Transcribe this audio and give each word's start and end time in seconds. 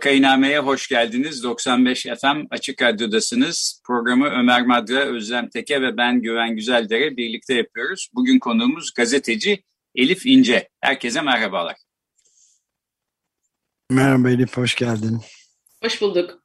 Vakainame'ye 0.00 0.58
hoş 0.58 0.88
geldiniz. 0.88 1.44
95 1.44 2.02
FM 2.02 2.46
Açık 2.50 2.82
Radyo'dasınız. 2.82 3.82
Programı 3.86 4.26
Ömer 4.26 4.66
Madra, 4.66 5.00
Özlem 5.00 5.48
Teke 5.48 5.82
ve 5.82 5.96
ben 5.96 6.22
Güven 6.22 6.56
Güzeldere 6.56 7.16
birlikte 7.16 7.54
yapıyoruz. 7.54 8.08
Bugün 8.14 8.38
konuğumuz 8.38 8.94
gazeteci 8.94 9.64
Elif 9.94 10.26
İnce. 10.26 10.68
Herkese 10.80 11.20
merhabalar. 11.20 11.76
Merhaba 13.90 14.30
Elif, 14.30 14.56
hoş 14.56 14.74
geldin. 14.74 15.20
Hoş 15.84 16.00
bulduk. 16.00 16.42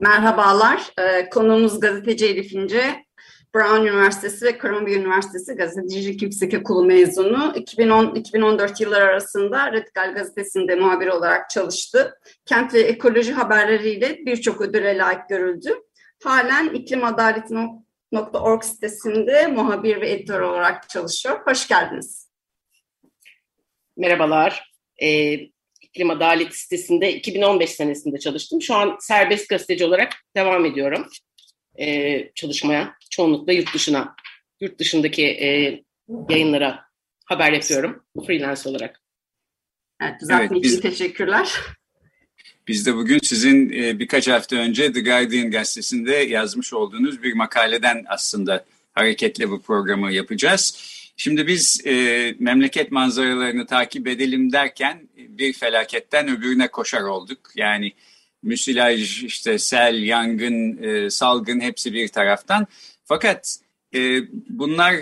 Merhabalar, 0.00 0.90
ee, 0.98 1.28
konuğumuz 1.30 1.80
gazeteci 1.80 2.26
Elif 2.26 2.52
İnce. 2.52 3.04
Brown 3.54 3.80
Üniversitesi 3.80 4.46
ve 4.46 4.58
Columbia 4.58 4.94
Üniversitesi 4.94 5.54
Gazetecilik 5.54 6.22
Yüksek 6.22 6.54
Okulu 6.54 6.84
mezunu. 6.84 7.52
2010-2014 7.56 8.82
yılları 8.82 9.04
arasında 9.04 9.72
Radikal 9.72 10.14
Gazetesi'nde 10.14 10.74
muhabir 10.74 11.06
olarak 11.06 11.50
çalıştı. 11.50 12.18
Kent 12.46 12.74
ve 12.74 12.80
ekoloji 12.80 13.32
haberleriyle 13.32 14.18
birçok 14.26 14.60
ödüle 14.60 14.98
layık 14.98 15.28
görüldü. 15.28 15.74
Halen 16.22 16.68
iklimadaleti.org 16.68 18.62
sitesinde 18.64 19.46
muhabir 19.46 20.00
ve 20.00 20.10
editör 20.10 20.40
olarak 20.40 20.88
çalışıyor. 20.88 21.40
Hoş 21.46 21.68
geldiniz. 21.68 22.30
Merhabalar. 23.96 24.72
Ee, 25.02 25.38
İklim 25.80 26.10
Adalet 26.10 26.54
sitesinde 26.54 27.12
2015 27.12 27.70
senesinde 27.70 28.18
çalıştım. 28.18 28.62
Şu 28.62 28.74
an 28.74 28.96
serbest 29.00 29.48
gazeteci 29.48 29.84
olarak 29.84 30.12
devam 30.36 30.64
ediyorum 30.64 31.06
e, 31.80 32.30
çalışmaya. 32.34 32.94
Çoğunlukla 33.10 33.52
yurt 33.52 33.74
dışına, 33.74 34.14
yurt 34.60 34.78
dışındaki 34.78 35.26
e, 35.26 35.82
yayınlara 36.28 36.84
haber 37.24 37.52
yapıyorum 37.52 38.04
freelance 38.26 38.68
olarak. 38.68 39.00
Evet, 40.02 40.14
evet 40.30 40.50
biz, 40.50 40.72
için 40.72 40.80
teşekkürler. 40.80 41.52
Biz 42.68 42.86
de 42.86 42.94
bugün 42.94 43.18
sizin 43.22 43.72
e, 43.72 43.98
birkaç 43.98 44.28
hafta 44.28 44.56
önce 44.56 44.92
The 44.92 45.00
Guardian 45.00 45.50
gazetesinde 45.50 46.14
yazmış 46.14 46.72
olduğunuz 46.72 47.22
bir 47.22 47.32
makaleden 47.32 48.04
aslında 48.08 48.64
hareketle 48.92 49.50
bu 49.50 49.62
programı 49.62 50.12
yapacağız. 50.12 50.74
Şimdi 51.16 51.46
biz 51.46 51.86
e, 51.86 52.34
memleket 52.38 52.92
manzaralarını 52.92 53.66
takip 53.66 54.08
edelim 54.08 54.52
derken 54.52 55.08
bir 55.16 55.52
felaketten 55.52 56.28
öbürüne 56.28 56.68
koşar 56.68 57.02
olduk. 57.02 57.38
Yani 57.56 57.92
müsilaj, 58.42 59.24
işte 59.24 59.58
sel, 59.58 60.02
yangın, 60.02 60.82
e, 60.82 61.10
salgın 61.10 61.60
hepsi 61.60 61.92
bir 61.92 62.08
taraftan. 62.08 62.66
Fakat 63.04 63.58
e, 63.94 64.20
bunlar 64.48 64.94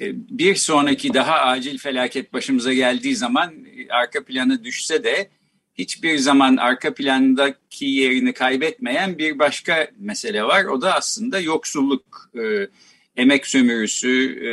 e, 0.00 0.04
bir 0.38 0.54
sonraki 0.54 1.14
daha 1.14 1.40
acil 1.40 1.78
felaket 1.78 2.32
başımıza 2.32 2.72
geldiği 2.72 3.16
zaman 3.16 3.54
e, 3.64 3.88
arka 3.88 4.24
planı 4.24 4.64
düşse 4.64 5.04
de 5.04 5.28
hiçbir 5.74 6.18
zaman 6.18 6.56
arka 6.56 6.94
plandaki 6.94 7.86
yerini 7.86 8.32
kaybetmeyen 8.32 9.18
bir 9.18 9.38
başka 9.38 9.88
mesele 9.98 10.44
var. 10.44 10.64
O 10.64 10.80
da 10.80 10.94
aslında 10.94 11.40
yoksulluk, 11.40 12.30
e, 12.34 12.68
emek 13.16 13.46
sömürüsü, 13.46 14.38
e, 14.42 14.50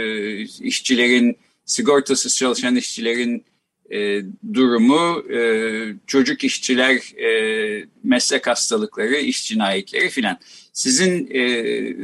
işçilerin, 0.68 1.38
sigortasız 1.66 2.38
çalışan 2.38 2.76
işçilerin 2.76 3.46
e, 3.94 4.22
durumu, 4.54 5.34
e, 5.34 5.40
çocuk 6.08 6.44
işçiler, 6.44 7.20
e, 7.24 7.86
meslek 8.04 8.48
hastalıkları, 8.48 9.16
iş 9.16 9.48
cinayetleri 9.48 10.10
filan. 10.10 10.38
Sizin 10.74 11.28
e, 11.32 11.44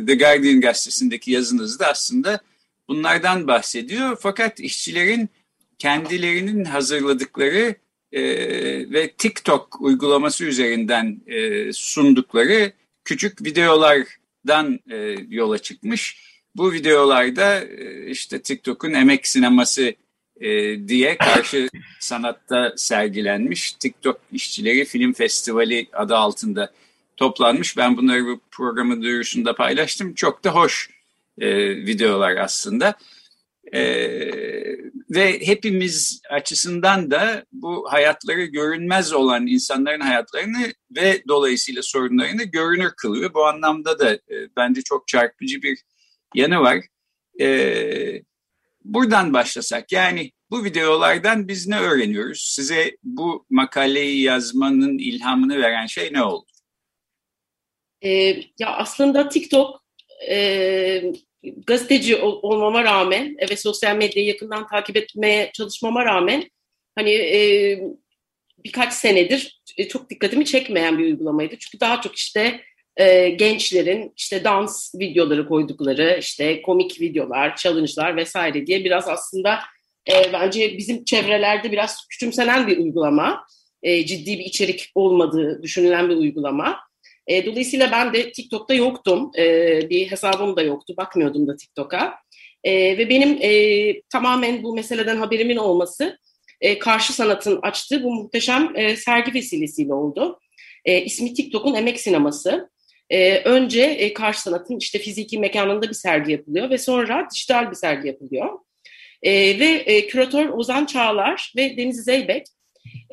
The 0.06 0.16
Guardian 0.16 0.62
gazetesindeki 0.62 1.32
yazınızda 1.32 1.88
aslında 1.88 2.40
bunlardan 2.88 3.48
bahsediyor. 3.48 4.18
Fakat 4.22 4.60
işçilerin 4.60 5.30
kendilerinin 5.80 6.66
hazırladıkları 6.66 7.76
e, 8.12 8.22
ve 8.92 9.12
TikTok 9.18 9.82
uygulaması 9.82 10.46
üzerinden 10.46 11.22
e, 11.28 11.74
sundukları 11.74 12.72
küçük 13.04 13.46
videolardan 13.46 14.80
e, 14.92 15.16
yola 15.30 15.58
çıkmış. 15.58 16.28
Bu 16.56 16.74
videolarda 16.74 17.64
e, 17.66 18.10
işte 18.10 18.42
TikTok'un 18.42 18.94
emek 18.94 19.28
sineması 19.28 19.94
e, 20.42 20.80
diye 20.88 21.18
karşı 21.18 21.70
sanatta 22.00 22.74
sergilenmiş 22.78 23.72
TikTok 23.72 24.22
işçileri 24.32 24.86
film 24.86 25.14
festivali 25.14 25.88
adı 25.94 26.16
altında 26.16 26.72
toplanmış. 27.18 27.78
Ben 27.78 27.98
bunları 27.98 28.26
bu 28.26 28.40
programın 28.52 29.02
duyurusunda 29.02 29.56
paylaştım. 29.56 30.14
Çok 30.14 30.44
da 30.44 30.56
hoş 30.56 30.90
e, 31.40 31.70
videolar 31.70 32.36
aslında. 32.36 32.96
E, 33.74 33.82
ve 35.10 35.48
hepimiz 35.48 36.22
açısından 36.30 37.12
da 37.12 37.46
bu 37.52 37.86
hayatları 37.92 38.44
görünmez 38.44 39.14
olan 39.14 39.48
insanların 39.48 40.00
hayatlarını 40.00 40.74
ve 40.96 41.24
dolayısıyla 41.28 41.82
sorunlarını 41.82 42.44
görünür 42.44 42.92
kılıyor. 42.98 43.34
Bu 43.34 43.46
anlamda 43.46 44.00
da 44.00 44.14
e, 44.14 44.36
bence 44.58 44.82
çok 44.82 45.08
çarpıcı 45.08 45.62
bir 45.62 45.80
yanı 46.36 46.60
var. 46.62 46.78
E, 47.42 47.48
buradan 48.88 49.34
başlasak 49.34 49.92
yani 49.92 50.32
bu 50.52 50.64
videolardan 50.64 51.48
biz 51.48 51.68
ne 51.68 51.80
öğreniyoruz? 51.80 52.42
Size 52.56 52.98
bu 53.04 53.46
makaleyi 53.50 54.22
yazmanın 54.22 54.98
ilhamını 54.98 55.62
veren 55.62 55.86
şey 55.86 56.14
ne 56.14 56.24
oldu? 56.24 56.46
Ee, 58.02 58.10
ya 58.60 58.68
aslında 58.68 59.30
TikTok 59.30 59.84
e, 60.30 61.04
gazeteci 61.68 62.16
ol, 62.16 62.40
olmama 62.42 62.84
rağmen 62.84 63.38
ve 63.50 63.58
sosyal 63.58 63.96
medyayı 63.96 64.28
yakından 64.28 64.68
takip 64.68 64.98
etmeye 64.98 65.52
çalışmama 65.54 66.06
rağmen 66.06 66.50
hani 66.96 67.12
e, 67.12 67.80
birkaç 68.64 68.94
senedir 68.94 69.62
e, 69.78 69.88
çok 69.88 70.10
dikkatimi 70.10 70.46
çekmeyen 70.46 70.98
bir 70.98 71.04
uygulamaydı. 71.04 71.56
Çünkü 71.60 71.80
daha 71.80 72.02
çok 72.02 72.16
işte 72.16 72.62
e, 72.98 73.30
gençlerin 73.30 74.14
işte 74.18 74.44
dans 74.44 74.96
videoları 74.96 75.48
koydukları, 75.48 76.18
işte 76.20 76.62
komik 76.62 77.02
videolar, 77.02 77.56
challenge'lar 77.56 78.16
vesaire 78.16 78.68
diye 78.68 78.84
biraz 78.84 79.08
aslında 79.08 79.60
e, 80.10 80.34
bence 80.34 80.78
bizim 80.78 81.04
çevrelerde 81.04 81.72
biraz 81.72 82.08
küçümsenen 82.10 82.68
bir 82.68 82.78
uygulama. 82.78 83.46
E, 83.84 84.06
ciddi 84.06 84.40
bir 84.40 84.46
içerik 84.46 84.92
olmadığı 84.96 85.64
düşünülen 85.64 86.10
bir 86.10 86.16
uygulama. 86.16 86.80
E, 87.28 87.46
dolayısıyla 87.46 87.92
ben 87.92 88.14
de 88.14 88.32
TikTok'ta 88.32 88.74
yoktum. 88.74 89.32
E, 89.38 89.80
bir 89.90 90.12
hesabım 90.12 90.56
da 90.56 90.62
yoktu. 90.62 90.94
Bakmıyordum 90.98 91.48
da 91.48 91.56
TikTok'a. 91.56 92.14
E, 92.64 92.98
ve 92.98 93.10
benim 93.10 93.38
e, 93.42 94.02
tamamen 94.02 94.64
bu 94.64 94.74
meseleden 94.74 95.18
haberimin 95.18 95.58
olması 95.58 96.18
e, 96.62 96.80
karşı 96.80 97.14
sanatın 97.14 97.60
açtığı 97.62 98.04
bu 98.04 98.14
muhteşem 98.14 98.72
e, 98.76 98.96
sergi 98.96 99.34
vesilesiyle 99.34 99.94
oldu. 99.94 100.40
E, 100.86 101.02
ismi 101.02 101.34
TikTok'un 101.34 101.76
Emek 101.76 102.00
Sineması. 102.00 102.70
E, 103.10 103.38
önce 103.38 103.82
e, 103.82 104.14
karşı 104.14 104.42
sanatın 104.42 104.78
işte 104.78 105.00
fiziki 105.00 105.40
mekanında 105.40 105.90
bir 105.90 105.94
sergi 105.94 106.32
yapılıyor 106.32 106.70
ve 106.70 106.78
sonra 106.78 107.28
dijital 107.34 107.72
bir 107.72 107.76
sergi 107.76 108.08
yapılıyor. 108.08 108.60
E, 109.24 109.32
ve 109.60 109.66
e, 109.66 110.08
küratör 110.08 110.50
Ozan 110.50 110.86
Çağlar 110.86 111.54
ve 111.58 111.78
Deniz 111.78 112.04
Zeybek 112.04 112.46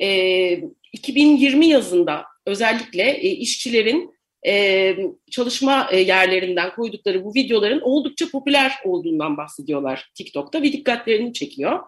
e, 0.01 0.59
2020 0.93 1.67
yazında 1.67 2.25
özellikle 2.45 3.11
e, 3.11 3.29
işçilerin 3.29 4.15
e, 4.47 4.95
çalışma 5.31 5.87
e, 5.91 5.99
yerlerinden 5.99 6.75
koydukları 6.75 7.23
bu 7.23 7.35
videoların 7.35 7.81
oldukça 7.81 8.29
popüler 8.31 8.73
olduğundan 8.83 9.37
bahsediyorlar 9.37 10.11
TikTok'ta 10.15 10.61
ve 10.61 10.71
dikkatlerini 10.71 11.33
çekiyor. 11.33 11.79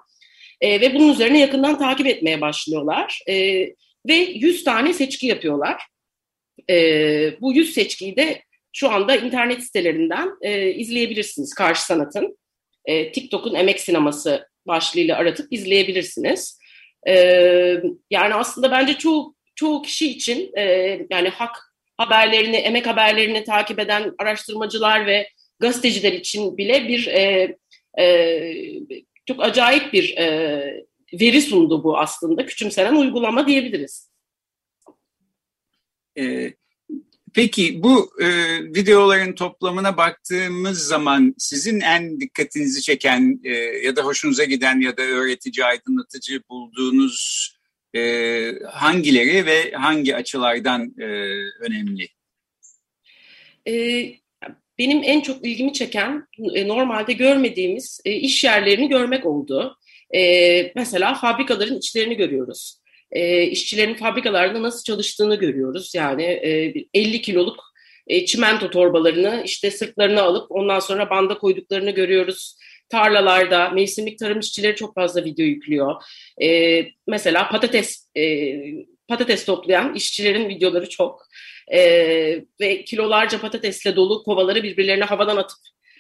E, 0.62 0.81
ve 0.81 0.95
bunun 0.95 1.13
üzerine 1.13 1.39
yakından 1.39 1.80
takip 1.80 2.07
etmeye 2.07 2.42
başlıyorlar. 2.42 3.21
E, 3.30 3.33
ve 4.07 4.13
100 4.13 4.63
tane 4.63 4.94
seçki 4.94 5.27
yapıyorlar. 5.27 5.81
E, 6.69 7.42
bu 7.42 7.54
100 7.54 7.74
seçkiyi 7.74 8.15
de 8.15 8.42
şu 8.74 8.92
anda 8.92 9.15
internet 9.15 9.63
sitelerinden 9.63 10.30
e, 10.42 10.71
izleyebilirsiniz 10.71 11.54
Karşı 11.54 11.86
Sanat'ın. 11.86 12.38
E, 12.86 13.12
TikTok'un 13.12 13.56
emek 13.56 13.80
sineması 13.80 14.48
başlığıyla 14.68 15.18
aratıp 15.18 15.54
izleyebilirsiniz. 15.54 16.59
E, 17.07 17.13
yani 18.09 18.33
aslında 18.33 18.71
bence 18.71 18.94
çoğu 18.94 19.36
çoğu 19.56 19.81
kişi 19.81 20.09
için 20.09 20.51
e, 20.57 20.63
yani 21.12 21.30
hak 21.30 21.74
haberlerini, 21.98 22.56
emek 22.56 22.88
haberlerini 22.88 23.44
takip 23.44 23.80
eden 23.80 24.13
araştırmacılar 24.19 25.06
ve 25.06 25.30
gazeteciler 25.60 26.13
için 26.13 26.57
bile 26.57 26.88
bir 26.88 27.07
e, 27.07 27.56
E, 28.00 28.53
çok 29.25 29.44
acayip 29.44 29.94
bir 29.94 30.18
e, 30.18 30.27
veri 31.13 31.42
sundu 31.42 31.83
bu 31.83 31.98
aslında. 31.98 32.45
Küçümsenen 32.45 32.95
uygulama 32.95 33.48
diyebiliriz. 33.48 34.06
E, 36.18 36.54
peki 37.34 37.84
bu 37.84 38.12
e, 38.22 38.28
videoların 38.64 39.34
toplamına 39.34 39.98
baktığımız 39.98 40.80
zaman 40.80 41.36
sizin 41.38 41.80
en 41.80 42.19
dikkatinizi 42.19 42.81
çeken 42.81 43.40
e, 43.44 43.54
ya 43.56 43.96
da 43.96 44.02
hoşunuza 44.02 44.44
giden 44.44 44.81
ya 44.81 44.98
da 44.98 45.02
öğretici, 45.02 45.66
aydınlatıcı 45.66 46.42
bulduğunuz 46.50 47.50
e, 47.96 48.02
hangileri 48.72 49.46
ve 49.46 49.72
hangi 49.72 50.16
açılardan 50.16 50.94
e, 51.00 51.06
önemli? 51.60 52.08
E, 53.68 53.74
benim 54.78 55.04
en 55.04 55.22
çok 55.22 55.46
ilgimi 55.46 55.74
çeken 55.74 56.28
e, 56.54 56.68
normalde 56.68 57.13
görmediğimiz 57.13 58.02
e, 58.06 58.12
iş 58.12 58.44
yerlerini 58.44 58.90
görmek 58.90 59.25
oldu. 59.25 59.78
E, 60.16 60.72
mesela 60.75 61.16
fabrikaların 61.16 61.78
içlerini 61.78 62.16
görüyoruz. 62.16 62.81
E, 63.12 63.44
işçilerin 63.44 63.94
fabrikalarda 63.95 64.63
nasıl 64.63 64.83
çalıştığını 64.83 65.36
görüyoruz. 65.36 65.95
Yani 65.95 66.24
e, 66.24 66.74
50 66.94 67.21
kiloluk 67.21 67.63
e, 68.07 68.25
çimento 68.25 68.69
torbalarını 68.69 69.42
işte 69.45 69.71
sırtlarına 69.71 70.21
alıp 70.21 70.51
ondan 70.51 70.80
sonra 70.80 71.09
banda 71.09 71.38
koyduklarını 71.38 71.92
görüyoruz. 71.92 72.56
Tarlalarda 72.89 73.69
mevsimlik 73.69 74.19
tarım 74.19 74.39
işçileri 74.39 74.75
çok 74.75 74.95
fazla 74.95 75.25
video 75.25 75.45
yüklüyor. 75.45 76.04
E, 76.42 76.81
mesela 77.07 77.50
patates 77.50 78.07
e, 78.18 78.54
patates 79.07 79.45
toplayan 79.45 79.95
işçilerin 79.95 80.50
videoları 80.50 80.89
çok. 80.89 81.27
E, 81.74 81.80
ve 82.62 82.83
kilolarca 82.83 83.42
patatesle 83.42 83.95
dolu 83.95 84.24
kovaları 84.24 84.63
birbirlerine 84.63 85.03
havadan 85.03 85.38
atıp 85.38 85.57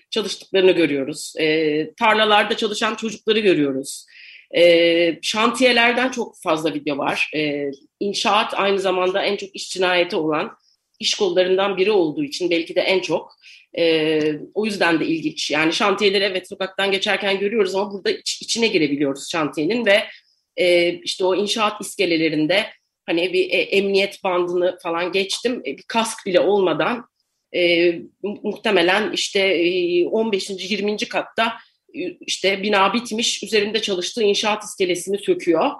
çalıştıklarını 0.09 0.71
görüyoruz. 0.71 1.33
E, 1.39 1.93
tarlalarda 1.93 2.57
çalışan 2.57 2.95
çocukları 2.95 3.39
görüyoruz. 3.39 4.05
E, 4.55 5.19
şantiyelerden 5.21 6.09
çok 6.09 6.35
fazla 6.43 6.73
video 6.73 6.97
var. 6.97 7.31
E, 7.35 7.71
inşaat 7.99 8.53
aynı 8.53 8.79
zamanda 8.79 9.23
en 9.23 9.35
çok 9.35 9.55
iş 9.55 9.69
cinayeti 9.69 10.15
olan 10.15 10.57
iş 10.99 11.15
kollarından 11.15 11.77
biri 11.77 11.91
olduğu 11.91 12.23
için 12.23 12.49
belki 12.49 12.75
de 12.75 12.81
en 12.81 12.99
çok. 12.99 13.37
E, 13.77 14.21
o 14.53 14.65
yüzden 14.65 14.99
de 14.99 15.05
ilginç. 15.05 15.51
Yani 15.51 15.73
şantiyeleri 15.73 16.23
evet 16.23 16.49
sokaktan 16.49 16.91
geçerken 16.91 17.39
görüyoruz 17.39 17.75
ama 17.75 17.93
burada 17.93 18.09
iç, 18.09 18.41
içine 18.41 18.67
girebiliyoruz 18.67 19.29
şantiyenin 19.31 19.85
ve 19.85 20.03
e, 20.57 20.93
işte 20.93 21.25
o 21.25 21.35
inşaat 21.35 21.81
iskelelerinde 21.81 22.67
hani 23.05 23.33
bir 23.33 23.49
e, 23.49 23.57
emniyet 23.57 24.23
bandını 24.23 24.77
falan 24.83 25.11
geçtim. 25.11 25.61
E, 25.65 25.77
bir 25.77 25.83
kask 25.87 26.25
bile 26.25 26.39
olmadan 26.39 27.05
e, 27.55 27.93
muhtemelen 28.23 29.11
işte 29.11 29.39
e, 29.39 30.05
15. 30.07 30.49
20. 30.49 30.97
katta 30.97 31.53
işte 32.21 32.63
bina 32.63 32.93
bitmiş, 32.93 33.43
üzerinde 33.43 33.81
çalıştığı 33.81 34.23
inşaat 34.23 34.63
iskelesini 34.63 35.17
söküyor 35.17 35.71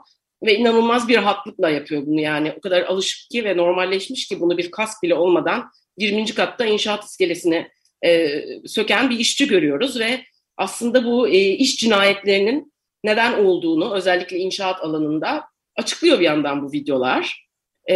ve 0.45 0.55
inanılmaz 0.55 1.07
bir 1.07 1.17
rahatlıkla 1.17 1.69
yapıyor 1.69 2.05
bunu 2.05 2.21
yani. 2.21 2.53
O 2.57 2.61
kadar 2.61 2.81
alışık 2.81 3.29
ki 3.29 3.43
ve 3.43 3.57
normalleşmiş 3.57 4.27
ki 4.27 4.39
bunu 4.39 4.57
bir 4.57 4.71
kask 4.71 5.03
bile 5.03 5.13
olmadan 5.13 5.71
20. 5.97 6.25
katta 6.25 6.65
inşaat 6.65 7.03
iskelesini 7.03 7.67
e, 8.05 8.43
söken 8.65 9.09
bir 9.09 9.19
işçi 9.19 9.47
görüyoruz 9.47 9.99
ve 9.99 10.21
aslında 10.57 11.05
bu 11.05 11.27
e, 11.27 11.37
iş 11.37 11.77
cinayetlerinin 11.77 12.73
neden 13.03 13.33
olduğunu 13.43 13.93
özellikle 13.93 14.37
inşaat 14.37 14.81
alanında 14.81 15.43
açıklıyor 15.75 16.19
bir 16.19 16.25
yandan 16.25 16.63
bu 16.63 16.71
videolar. 16.71 17.47
E, 17.89 17.95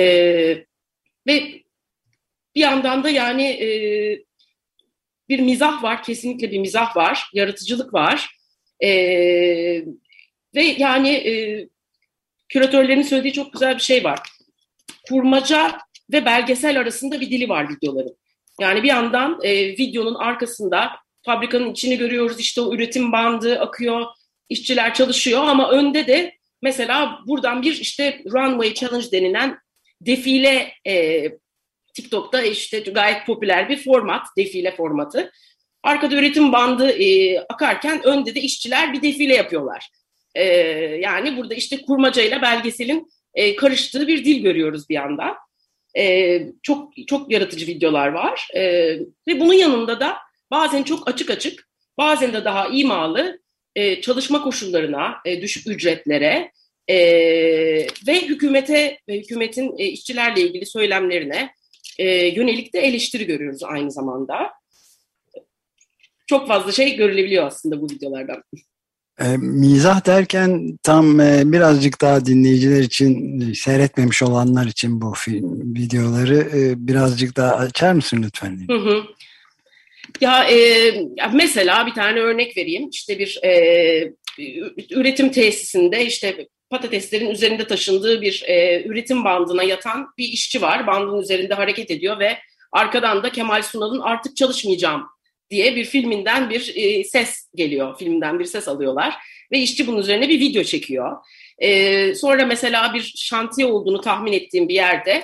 ve 1.28 1.62
bir 2.56 2.62
yandan 2.62 3.04
da 3.04 3.10
yani 3.10 3.44
e, 3.44 3.68
bir 5.32 5.40
mizah 5.40 5.84
var, 5.84 6.04
kesinlikle 6.04 6.52
bir 6.52 6.60
mizah 6.60 6.98
var, 6.98 7.30
yaratıcılık 7.34 7.94
var. 7.94 8.36
E, 8.84 8.90
ve 10.56 10.64
yani 10.64 11.10
e, 11.10 11.68
küratörlerin 12.50 13.02
söylediği 13.02 13.34
çok 13.34 13.54
güzel 13.54 13.76
bir 13.76 13.82
şey 13.82 14.04
var. 14.04 14.20
Kurmaca 15.08 15.78
ve 16.14 16.26
belgesel 16.26 16.80
arasında 16.80 17.22
bir 17.22 17.30
dili 17.30 17.50
var 17.50 17.70
videoların. 17.70 18.18
Yani 18.60 18.84
bir 18.84 18.88
yandan 18.88 19.40
e, 19.44 19.68
videonun 19.68 20.16
arkasında 20.16 20.92
fabrikanın 21.26 21.72
içini 21.72 21.98
görüyoruz, 21.98 22.40
işte 22.40 22.62
o 22.62 22.74
üretim 22.74 23.12
bandı 23.12 23.60
akıyor, 23.60 24.06
işçiler 24.50 24.94
çalışıyor 24.94 25.44
ama 25.44 25.70
önde 25.70 26.08
de 26.08 26.34
mesela 26.62 27.20
buradan 27.28 27.62
bir 27.62 27.80
işte 27.80 28.22
runway 28.26 28.74
challenge 28.74 29.12
denilen 29.12 29.58
defile 30.02 30.74
e, 30.88 31.26
TikTok'ta 31.94 32.42
işte 32.42 32.80
gayet 32.80 33.26
popüler 33.26 33.70
bir 33.70 33.84
format, 33.84 34.28
defile 34.38 34.76
formatı. 34.76 35.32
Arkada 35.84 36.16
üretim 36.16 36.52
bandı 36.52 36.90
e, 36.90 37.40
akarken 37.40 38.04
önde 38.04 38.36
de 38.36 38.42
işçiler 38.42 38.94
bir 38.94 39.02
defile 39.02 39.36
yapıyorlar. 39.36 39.90
E, 40.36 40.44
yani 41.02 41.38
burada 41.38 41.54
işte 41.54 41.82
kurmacayla 41.82 42.42
belgeselin 42.42 43.08
e, 43.34 43.56
karıştığı 43.56 44.08
bir 44.08 44.26
dil 44.26 44.44
görüyoruz 44.44 44.90
bir 44.90 44.96
yandan. 44.96 45.36
E, 45.98 46.42
çok 46.64 46.94
çok 47.08 47.32
yaratıcı 47.32 47.68
videolar 47.68 48.08
var 48.08 48.48
e, 48.56 48.62
ve 49.28 49.40
bunun 49.40 49.54
yanında 49.54 50.00
da 50.00 50.18
bazen 50.52 50.84
çok 50.84 51.10
açık 51.10 51.30
açık, 51.30 51.68
bazen 51.98 52.34
de 52.34 52.46
daha 52.46 52.68
imalı 52.68 53.40
e, 53.76 54.02
çalışma 54.02 54.44
koşullarına, 54.44 55.16
e, 55.26 55.42
düşük 55.42 55.68
ücretlere 55.68 56.52
e, 56.88 56.98
ve 58.08 58.22
hükümete 58.22 59.00
ve 59.08 59.18
hükümetin 59.18 59.78
e, 59.78 59.86
işçilerle 59.86 60.42
ilgili 60.42 60.66
söylemlerine 60.66 61.50
e, 61.98 62.28
yönelik 62.28 62.74
de 62.74 62.80
eleştiri 62.80 63.26
görüyoruz 63.26 63.64
aynı 63.64 63.92
zamanda. 63.92 64.36
Çok 66.28 66.48
fazla 66.48 66.72
şey 66.72 66.96
görülebiliyor 66.96 67.48
aslında 67.48 67.82
bu 67.82 67.86
videolardan. 67.86 68.44
E, 69.20 69.38
mizah 69.38 70.06
derken 70.06 70.78
tam 70.84 71.20
e, 71.20 71.42
birazcık 71.46 72.02
daha 72.02 72.26
dinleyiciler 72.26 72.82
için 72.82 73.42
e, 73.42 73.56
seyretmemiş 73.56 74.24
olanlar 74.24 74.66
için 74.66 75.02
bu 75.02 75.14
film 75.14 75.76
videoları 75.76 76.38
e, 76.38 76.88
birazcık 76.88 77.38
daha 77.38 77.56
açar 77.56 77.94
mısın 77.94 78.24
lütfen? 78.28 78.60
Hı 78.70 78.78
hı. 78.78 79.04
Ya, 80.22 80.44
e, 80.44 80.58
mesela 81.34 81.86
bir 81.86 81.94
tane 81.94 82.20
örnek 82.20 82.58
vereyim. 82.58 82.90
İşte 82.90 83.20
bir 83.20 83.40
e, 83.44 84.14
üretim 84.90 85.32
tesisinde 85.32 86.06
işte 86.06 86.48
patateslerin 86.72 87.30
üzerinde 87.30 87.68
taşındığı 87.68 88.22
bir 88.22 88.44
e, 88.48 88.84
üretim 88.86 89.24
bandına 89.24 89.64
yatan 89.64 90.08
bir 90.18 90.28
işçi 90.28 90.62
var. 90.62 90.88
Bandın 90.88 91.22
üzerinde 91.22 91.54
hareket 91.54 91.92
ediyor 91.92 92.20
ve 92.20 92.38
arkadan 92.72 93.24
da 93.24 93.32
Kemal 93.32 93.62
Sunal'ın 93.62 94.00
artık 94.00 94.36
çalışmayacağım 94.36 95.04
diye 95.50 95.76
bir 95.76 95.86
filminden 95.86 96.50
bir 96.50 96.74
e, 96.76 97.04
ses 97.04 97.50
geliyor. 97.56 97.98
Filmden 98.00 98.40
bir 98.40 98.46
ses 98.46 98.68
alıyorlar 98.68 99.16
ve 99.52 99.60
işçi 99.60 99.88
bunun 99.88 100.00
üzerine 100.00 100.30
bir 100.30 100.40
video 100.40 100.64
çekiyor. 100.64 101.18
E, 101.60 102.16
sonra 102.16 102.46
mesela 102.46 102.94
bir 102.94 103.14
şantiye 103.18 103.68
olduğunu 103.68 104.02
tahmin 104.02 104.34
ettiğim 104.34 104.70
bir 104.70 104.74
yerde 104.74 105.24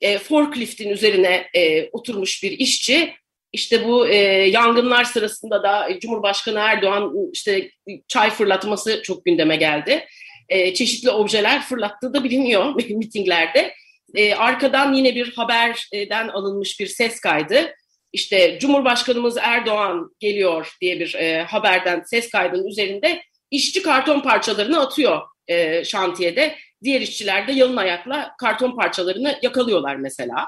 e, 0.00 0.18
forkliftin 0.18 0.90
üzerine 0.90 1.46
e, 1.54 1.88
oturmuş 1.90 2.42
bir 2.42 2.50
işçi 2.50 3.14
işte 3.52 3.84
bu 3.84 4.08
e, 4.08 4.16
yangınlar 4.48 5.04
sırasında 5.04 5.62
da 5.62 5.88
Cumhurbaşkanı 6.00 6.58
Erdoğan 6.58 7.12
işte 7.32 7.70
çay 8.08 8.30
fırlatması 8.30 9.02
çok 9.02 9.24
gündeme 9.24 9.56
geldi. 9.56 10.06
E, 10.52 10.74
çeşitli 10.74 11.10
objeler 11.10 11.62
fırlattığı 11.62 12.14
da 12.14 12.24
biliniyor 12.24 12.74
mitinglerde. 12.90 13.74
E, 14.14 14.34
arkadan 14.34 14.92
yine 14.92 15.14
bir 15.14 15.32
haberden 15.32 16.28
alınmış 16.28 16.80
bir 16.80 16.86
ses 16.86 17.20
kaydı. 17.20 17.74
İşte 18.12 18.58
Cumhurbaşkanımız 18.60 19.36
Erdoğan 19.40 20.10
geliyor 20.20 20.76
diye 20.80 21.00
bir 21.00 21.14
e, 21.14 21.42
haberden 21.42 22.02
ses 22.06 22.30
kaydının 22.30 22.66
üzerinde 22.66 23.22
işçi 23.50 23.82
karton 23.82 24.20
parçalarını 24.20 24.80
atıyor 24.80 25.20
e, 25.48 25.84
şantiyede. 25.84 26.54
Diğer 26.82 27.00
işçiler 27.00 27.48
de 27.48 27.52
yalın 27.52 27.76
ayakla 27.76 28.34
karton 28.38 28.76
parçalarını 28.76 29.38
yakalıyorlar 29.42 29.96
mesela. 29.96 30.46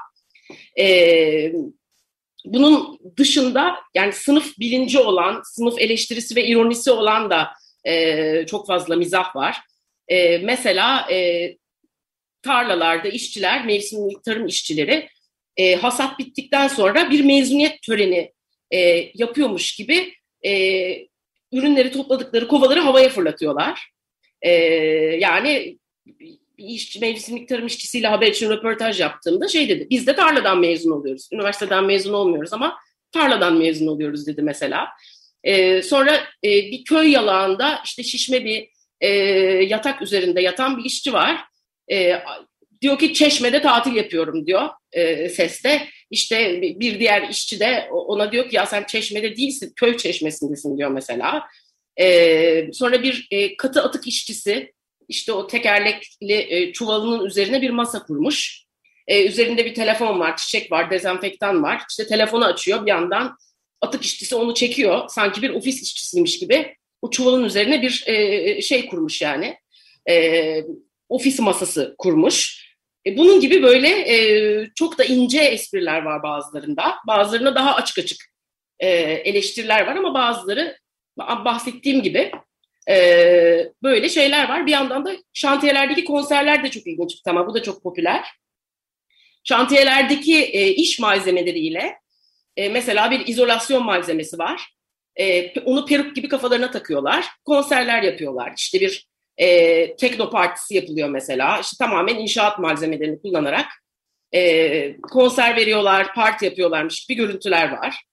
E, 0.79 1.53
bunun 2.45 2.99
dışında 3.17 3.75
yani 3.95 4.13
sınıf 4.13 4.59
bilinci 4.59 4.99
olan, 4.99 5.41
sınıf 5.45 5.79
eleştirisi 5.79 6.35
ve 6.35 6.45
ironisi 6.45 6.91
olan 6.91 7.29
da 7.29 7.49
e, 7.83 8.45
çok 8.45 8.67
fazla 8.67 8.95
mizah 8.95 9.35
var. 9.35 9.61
E, 10.07 10.37
mesela 10.37 11.11
e, 11.11 11.49
tarlalarda 12.41 13.07
işçiler, 13.07 13.65
mevsimlik 13.65 14.23
tarım 14.23 14.47
işçileri 14.47 15.09
e, 15.57 15.75
hasat 15.75 16.19
bittikten 16.19 16.67
sonra 16.67 17.11
bir 17.11 17.23
mezuniyet 17.23 17.81
töreni 17.81 18.33
e, 18.71 19.11
yapıyormuş 19.13 19.75
gibi 19.75 20.13
e, 20.45 20.51
ürünleri 21.51 21.91
topladıkları 21.91 22.47
kovaları 22.47 22.79
havaya 22.79 23.09
fırlatıyorlar. 23.09 23.91
E, 24.41 24.51
yani 25.19 25.77
işçi, 26.57 26.99
mevsimlik 26.99 27.49
tarım 27.49 27.67
işçisiyle 27.67 28.07
haber 28.07 28.27
için 28.27 28.49
röportaj 28.49 28.99
yaptığımda 28.99 29.47
şey 29.47 29.69
dedi, 29.69 29.87
biz 29.89 30.07
de 30.07 30.15
tarladan 30.15 30.59
mezun 30.59 30.91
oluyoruz. 30.91 31.29
Üniversiteden 31.31 31.83
mezun 31.83 32.13
olmuyoruz 32.13 32.53
ama 32.53 32.77
tarladan 33.11 33.57
mezun 33.57 33.87
oluyoruz 33.87 34.27
dedi 34.27 34.41
mesela. 34.41 34.87
E, 35.43 35.81
sonra 35.81 36.15
e, 36.43 36.49
bir 36.49 36.83
köy 36.83 37.11
yalağında 37.11 37.81
işte 37.85 38.03
şişme 38.03 38.45
bir 38.45 38.74
e, 39.01 39.09
yatak 39.63 40.01
üzerinde 40.01 40.41
yatan 40.41 40.77
bir 40.77 40.85
işçi 40.85 41.13
var. 41.13 41.45
E, 41.91 42.13
diyor 42.81 42.99
ki 42.99 43.13
Çeşme'de 43.13 43.61
tatil 43.61 43.95
yapıyorum 43.95 44.47
diyor 44.47 44.69
e, 44.91 45.29
seste. 45.29 45.87
İşte 46.11 46.61
bir 46.61 46.99
diğer 46.99 47.29
işçi 47.29 47.59
de 47.59 47.87
ona 47.91 48.31
diyor 48.31 48.49
ki 48.49 48.55
ya 48.55 48.65
sen 48.65 48.83
Çeşme'de 48.83 49.35
değilsin, 49.35 49.73
köy 49.75 49.97
çeşmesindesin 49.97 50.77
diyor 50.77 50.89
mesela. 50.89 51.43
E, 51.99 52.73
sonra 52.73 53.03
bir 53.03 53.27
e, 53.31 53.57
katı 53.57 53.83
atık 53.83 54.07
işçisi 54.07 54.73
işte 55.07 55.31
o 55.31 55.47
tekerlekli 55.47 56.33
e, 56.49 56.73
çuvalının 56.73 57.25
üzerine 57.25 57.61
bir 57.61 57.69
masa 57.69 58.03
kurmuş. 58.03 58.65
E, 59.07 59.25
üzerinde 59.25 59.65
bir 59.65 59.73
telefon 59.73 60.19
var, 60.19 60.37
çiçek 60.37 60.71
var, 60.71 60.91
dezenfektan 60.91 61.63
var. 61.63 61.81
İşte 61.89 62.07
telefonu 62.07 62.45
açıyor 62.45 62.85
bir 62.85 62.89
yandan 62.89 63.37
atık 63.81 64.03
işçisi 64.03 64.35
onu 64.35 64.53
çekiyor. 64.53 65.05
Sanki 65.09 65.41
bir 65.41 65.49
ofis 65.49 65.81
işçisiymiş 65.83 66.39
gibi. 66.39 66.75
O 67.05 67.09
çuvalın 67.09 67.43
üzerine 67.43 67.81
bir 67.81 68.03
e, 68.07 68.61
şey 68.61 68.85
kurmuş 68.85 69.21
yani. 69.21 69.57
E, 70.09 70.63
ofis 71.09 71.39
masası 71.39 71.95
kurmuş. 71.97 72.65
E, 73.07 73.17
bunun 73.17 73.39
gibi 73.39 73.63
böyle 73.63 73.89
e, 73.89 74.67
çok 74.75 74.97
da 74.97 75.03
ince 75.03 75.39
espriler 75.39 76.01
var 76.01 76.23
bazılarında. 76.23 76.95
Bazılarında 77.07 77.55
daha 77.55 77.75
açık 77.75 77.97
açık 77.99 78.17
e, 78.79 78.87
eleştiriler 79.01 79.87
var 79.87 79.95
ama 79.95 80.13
bazıları 80.13 80.77
bahsettiğim 81.17 82.01
gibi 82.01 82.31
e, 82.89 82.95
böyle 83.83 84.09
şeyler 84.09 84.49
var. 84.49 84.65
Bir 84.65 84.71
yandan 84.71 85.05
da 85.05 85.11
şantiyelerdeki 85.33 86.05
konserler 86.05 86.63
de 86.63 86.71
çok 86.71 86.87
ilginç 86.87 87.21
tema. 87.21 87.47
Bu 87.47 87.53
da 87.53 87.63
çok 87.63 87.83
popüler. 87.83 88.25
Şantiyelerdeki 89.43 90.43
e, 90.43 90.67
iş 90.67 90.99
malzemeleriyle 90.99 91.99
e, 92.57 92.69
mesela 92.69 93.11
bir 93.11 93.27
izolasyon 93.27 93.85
malzemesi 93.85 94.39
var. 94.39 94.74
E, 95.15 95.53
onu 95.59 95.85
peruk 95.85 96.15
gibi 96.15 96.27
kafalarına 96.27 96.71
takıyorlar. 96.71 97.25
Konserler 97.45 98.03
yapıyorlar. 98.03 98.53
İşte 98.57 98.79
bir 98.79 99.07
e, 99.37 99.95
tekno 99.95 100.29
partisi 100.29 100.75
yapılıyor 100.75 101.09
mesela. 101.09 101.59
İşte 101.59 101.85
tamamen 101.85 102.15
inşaat 102.15 102.59
malzemelerini 102.59 103.21
kullanarak 103.21 103.65
e, 104.33 105.01
konser 105.01 105.55
veriyorlar, 105.55 106.13
parti 106.13 106.45
yapıyorlarmış 106.45 107.05
gibi 107.05 107.17
görüntüler 107.17 107.71
var. 107.71 108.03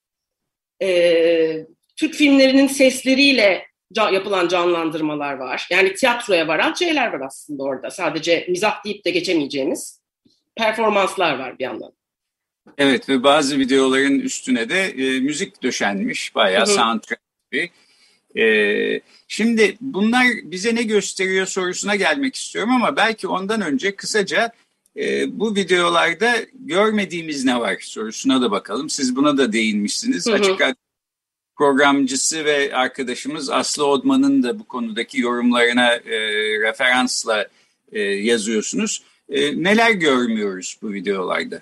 E, 0.83 1.67
Türk 1.97 2.15
filmlerinin 2.15 2.67
sesleriyle 2.67 3.67
ca- 3.95 4.15
yapılan 4.15 4.49
canlandırmalar 4.49 5.35
var. 5.35 5.67
Yani 5.71 5.95
tiyatroya 5.95 6.49
varan 6.49 6.75
şeyler 6.75 7.13
var 7.13 7.21
aslında 7.27 7.63
orada. 7.63 7.91
Sadece 7.91 8.47
mizah 8.49 8.85
deyip 8.85 9.05
de 9.05 9.11
geçemeyeceğimiz 9.11 10.03
performanslar 10.57 11.39
var 11.39 11.59
bir 11.59 11.65
yandan. 11.65 11.93
Evet 12.79 13.09
ve 13.09 13.23
bazı 13.23 13.59
videoların 13.59 14.19
üstüne 14.19 14.69
de 14.69 14.85
e, 14.85 15.21
müzik 15.21 15.63
döşenmiş 15.63 16.35
bayağı 16.35 16.67
soundtrack 16.67 17.21
gibi. 17.53 17.71
E, 18.43 18.45
şimdi 19.29 19.77
bunlar 19.81 20.27
bize 20.45 20.75
ne 20.75 20.83
gösteriyor 20.83 21.47
sorusuna 21.47 21.97
gelmek 21.97 22.35
istiyorum 22.35 22.71
ama 22.71 22.97
belki 22.97 23.29
ondan 23.29 23.61
önce 23.61 23.97
kısaca 23.97 24.53
e, 24.97 25.39
bu 25.39 25.55
videolarda 25.55 26.33
görmediğimiz 26.55 27.45
ne 27.45 27.61
var 27.61 27.77
sorusuna 27.81 28.43
da 28.43 28.51
bakalım. 28.51 28.91
Siz 28.91 29.17
buna 29.17 29.39
da 29.39 29.53
değinmişsiniz. 29.53 30.27
Hı 30.27 30.31
hı. 30.31 30.35
Açık 30.35 30.61
programcısı 31.57 32.45
ve 32.45 32.77
arkadaşımız 32.77 33.51
Aslı 33.51 33.87
Odman'ın 33.87 34.43
da 34.43 34.59
bu 34.59 34.65
konudaki 34.65 35.21
yorumlarına 35.21 35.93
e, 35.95 36.19
referansla 36.61 37.49
e, 37.93 38.01
yazıyorsunuz. 38.01 39.03
E, 39.29 39.63
neler 39.63 39.91
görmüyoruz 39.91 40.79
bu 40.83 40.93
videolarda? 40.93 41.61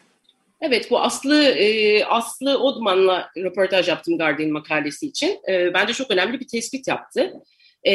Evet, 0.63 0.91
bu 0.91 1.01
Aslı 1.01 1.43
e, 1.45 2.05
Aslı 2.05 2.59
Odman'la 2.59 3.31
röportaj 3.37 3.89
yaptım 3.89 4.19
Guardian 4.19 4.51
makalesi 4.51 5.07
için. 5.07 5.39
E, 5.49 5.75
bence 5.75 5.93
çok 5.93 6.11
önemli 6.11 6.41
bir 6.41 6.49
tespit 6.49 6.89
yaptı. 6.89 7.33
E, 7.87 7.93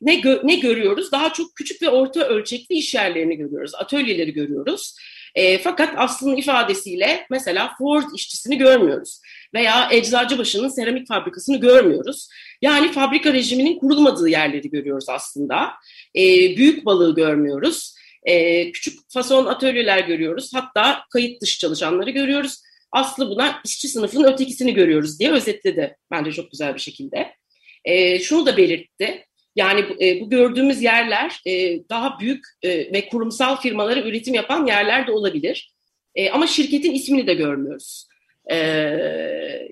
ne 0.00 0.14
gö 0.14 0.40
ne 0.44 0.54
görüyoruz? 0.54 1.12
Daha 1.12 1.32
çok 1.32 1.56
küçük 1.56 1.82
ve 1.82 1.88
orta 1.88 2.20
ölçekli 2.20 2.74
iş 2.74 2.94
yerlerini 2.94 3.36
görüyoruz, 3.36 3.74
atölyeleri 3.74 4.32
görüyoruz. 4.32 4.94
E, 5.34 5.58
fakat 5.58 5.94
Aslı'nın 5.96 6.36
ifadesiyle 6.36 7.26
mesela 7.30 7.74
Ford 7.78 8.04
işçisini 8.14 8.58
görmüyoruz 8.58 9.20
veya 9.54 9.88
Eczacıbaşı'nın 9.92 10.68
seramik 10.68 11.08
fabrikasını 11.08 11.60
görmüyoruz. 11.60 12.28
Yani 12.62 12.92
fabrika 12.92 13.32
rejiminin 13.32 13.78
kurulmadığı 13.78 14.28
yerleri 14.28 14.70
görüyoruz 14.70 15.08
aslında. 15.08 15.70
Büyük 16.56 16.86
balığı 16.86 17.14
görmüyoruz. 17.14 17.97
E, 18.24 18.72
küçük 18.72 18.98
fason 19.08 19.46
atölyeler 19.46 20.00
görüyoruz. 20.00 20.50
Hatta 20.54 21.04
kayıt 21.12 21.42
dışı 21.42 21.58
çalışanları 21.58 22.10
görüyoruz. 22.10 22.62
Aslı 22.92 23.30
buna 23.30 23.60
işçi 23.64 23.88
sınıfının 23.88 24.32
ötekisini 24.32 24.74
görüyoruz 24.74 25.20
diye 25.20 25.30
özetledi 25.30 25.96
bence 26.10 26.32
çok 26.32 26.50
güzel 26.50 26.74
bir 26.74 26.80
şekilde. 26.80 27.34
E, 27.84 28.18
şunu 28.18 28.46
da 28.46 28.56
belirtti. 28.56 29.24
Yani 29.56 29.80
e, 30.00 30.20
bu 30.20 30.30
gördüğümüz 30.30 30.82
yerler 30.82 31.40
e, 31.46 31.80
daha 31.88 32.20
büyük 32.20 32.44
e, 32.62 32.68
ve 32.92 33.08
kurumsal 33.08 33.56
firmalara 33.56 34.00
üretim 34.00 34.34
yapan 34.34 34.66
yerler 34.66 35.06
de 35.06 35.12
olabilir. 35.12 35.74
E, 36.14 36.30
ama 36.30 36.46
şirketin 36.46 36.92
ismini 36.92 37.26
de 37.26 37.34
görmüyoruz. 37.34 38.08
E, 38.50 38.56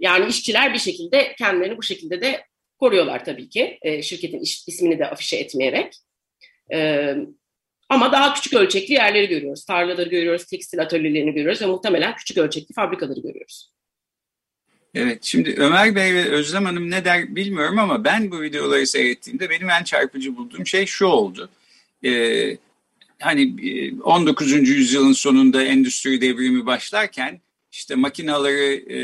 yani 0.01 0.31
işçiler 0.31 0.75
bir 0.75 0.79
şekilde 0.79 1.35
kendilerini 1.39 1.79
bu 1.79 1.83
şekilde 1.83 2.21
de 2.21 2.45
koruyorlar 2.79 3.25
tabii 3.25 3.49
ki. 3.49 3.79
E, 3.83 4.03
şirketin 4.03 4.41
iş, 4.41 4.69
ismini 4.69 4.99
de 4.99 5.07
afişe 5.07 5.37
etmeyerek. 5.37 5.93
E, 6.73 7.13
ama 7.89 8.13
daha 8.13 8.35
küçük 8.35 8.55
ölçekli 8.55 8.95
yerleri 8.95 9.29
görüyoruz. 9.29 9.65
Tarlaları 9.65 10.09
görüyoruz, 10.09 10.45
tekstil 10.45 10.83
atölyelerini 10.83 11.35
görüyoruz 11.35 11.63
ve 11.63 11.67
muhtemelen 11.67 12.17
küçük 12.17 12.39
ölçekli 12.39 12.73
fabrikaları 12.73 13.21
görüyoruz. 13.21 13.71
Evet, 14.95 15.25
şimdi 15.25 15.55
Ömer 15.59 15.95
Bey 15.95 16.15
ve 16.15 16.29
Özlem 16.29 16.65
Hanım 16.65 16.91
ne 16.91 17.05
der 17.05 17.37
bilmiyorum 17.37 17.79
ama 17.79 18.05
ben 18.05 18.31
bu 18.31 18.43
videoları 18.43 18.87
seyrettiğimde 18.87 19.51
benim 19.51 19.71
en 19.71 19.85
çarpıcı 19.85 20.37
bulduğum 20.37 20.67
şey 20.67 20.87
şu 20.87 21.07
oldu. 21.07 21.49
Ee, 22.05 22.57
hani 23.19 23.55
19. 24.03 24.53
E, 24.53 24.57
yüzyılın 24.57 25.13
sonunda 25.13 25.63
endüstri 25.63 26.21
devrimi 26.21 26.67
başlarken 26.67 27.41
işte 27.73 27.95
makinaları 27.95 28.93
e, 28.93 28.99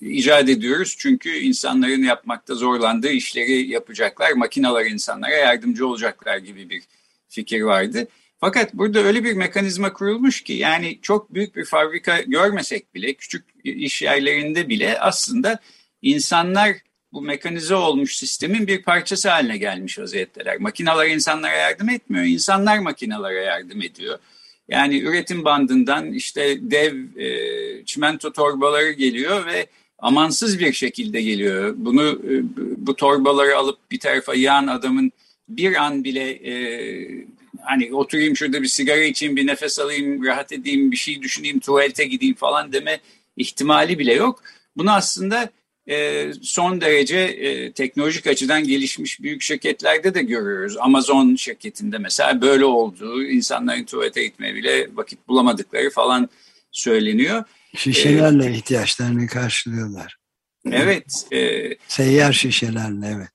icat 0.00 0.48
ediyoruz 0.48 0.94
çünkü 0.98 1.30
insanların 1.30 2.02
yapmakta 2.02 2.54
zorlandığı 2.54 3.10
işleri 3.10 3.68
yapacaklar. 3.68 4.32
Makinalar 4.32 4.84
insanlara 4.84 5.36
yardımcı 5.36 5.86
olacaklar 5.86 6.36
gibi 6.36 6.70
bir 6.70 6.82
fikir 7.28 7.60
vardı. 7.62 8.08
Fakat 8.40 8.74
burada 8.74 9.00
öyle 9.00 9.24
bir 9.24 9.32
mekanizma 9.32 9.92
kurulmuş 9.92 10.42
ki 10.42 10.52
yani 10.52 10.98
çok 11.02 11.34
büyük 11.34 11.56
bir 11.56 11.64
fabrika 11.64 12.20
görmesek 12.20 12.94
bile 12.94 13.14
küçük 13.14 13.44
iş 13.64 14.02
yerlerinde 14.02 14.68
bile 14.68 15.00
aslında 15.00 15.58
insanlar 16.02 16.76
bu 17.12 17.22
mekanize 17.22 17.74
olmuş 17.74 18.16
sistemin 18.16 18.66
bir 18.66 18.82
parçası 18.82 19.28
haline 19.28 19.58
gelmiş 19.58 19.98
vaziyetteler. 19.98 20.60
Makinalar 20.60 21.06
insanlara 21.06 21.52
yardım 21.52 21.88
etmiyor, 21.88 22.24
insanlar 22.24 22.78
makinalara 22.78 23.40
yardım 23.40 23.82
ediyor. 23.82 24.18
Yani 24.68 25.00
üretim 25.00 25.44
bandından 25.44 26.12
işte 26.12 26.70
dev 26.70 26.94
e, 27.16 27.84
çimento 27.84 28.32
torbaları 28.32 28.90
geliyor 28.90 29.46
ve 29.46 29.66
amansız 29.98 30.58
bir 30.58 30.72
şekilde 30.72 31.22
geliyor. 31.22 31.74
Bunu 31.76 32.04
e, 32.08 32.42
bu 32.86 32.96
torbaları 32.96 33.56
alıp 33.56 33.90
bir 33.90 34.00
tarafa 34.00 34.34
yağan 34.34 34.66
adamın 34.66 35.12
bir 35.48 35.74
an 35.74 36.04
bile 36.04 36.30
e, 36.30 36.54
hani 37.60 37.94
oturayım 37.94 38.36
şurada 38.36 38.62
bir 38.62 38.68
sigara 38.68 39.04
içeyim, 39.04 39.36
bir 39.36 39.46
nefes 39.46 39.78
alayım, 39.78 40.24
rahat 40.24 40.52
edeyim, 40.52 40.92
bir 40.92 40.96
şey 40.96 41.22
düşüneyim, 41.22 41.60
tuvalete 41.60 42.04
gideyim 42.04 42.34
falan 42.34 42.72
deme 42.72 43.00
ihtimali 43.36 43.98
bile 43.98 44.14
yok. 44.14 44.42
Bunu 44.76 44.92
aslında 44.92 45.50
e, 45.88 46.26
son 46.42 46.80
derece 46.80 47.18
e, 47.18 47.72
teknolojik 47.72 48.26
açıdan 48.26 48.64
gelişmiş 48.64 49.22
büyük 49.22 49.42
şirketlerde 49.42 50.14
de 50.14 50.22
görüyoruz. 50.22 50.76
Amazon 50.76 51.34
şirketinde 51.34 51.98
mesela 51.98 52.40
böyle 52.40 52.64
olduğu, 52.64 53.24
insanların 53.24 53.84
tuvalete 53.84 54.24
gitmeye 54.24 54.54
bile 54.54 54.88
vakit 54.96 55.28
bulamadıkları 55.28 55.90
falan 55.90 56.28
söyleniyor. 56.72 57.44
Şişelerle 57.76 58.46
ee, 58.46 58.52
ihtiyaçlarını 58.52 59.26
karşılıyorlar. 59.26 60.16
Evet. 60.70 61.26
E, 61.32 61.68
Seyyar 61.88 62.32
şişelerle 62.32 63.06
evet. 63.16 63.28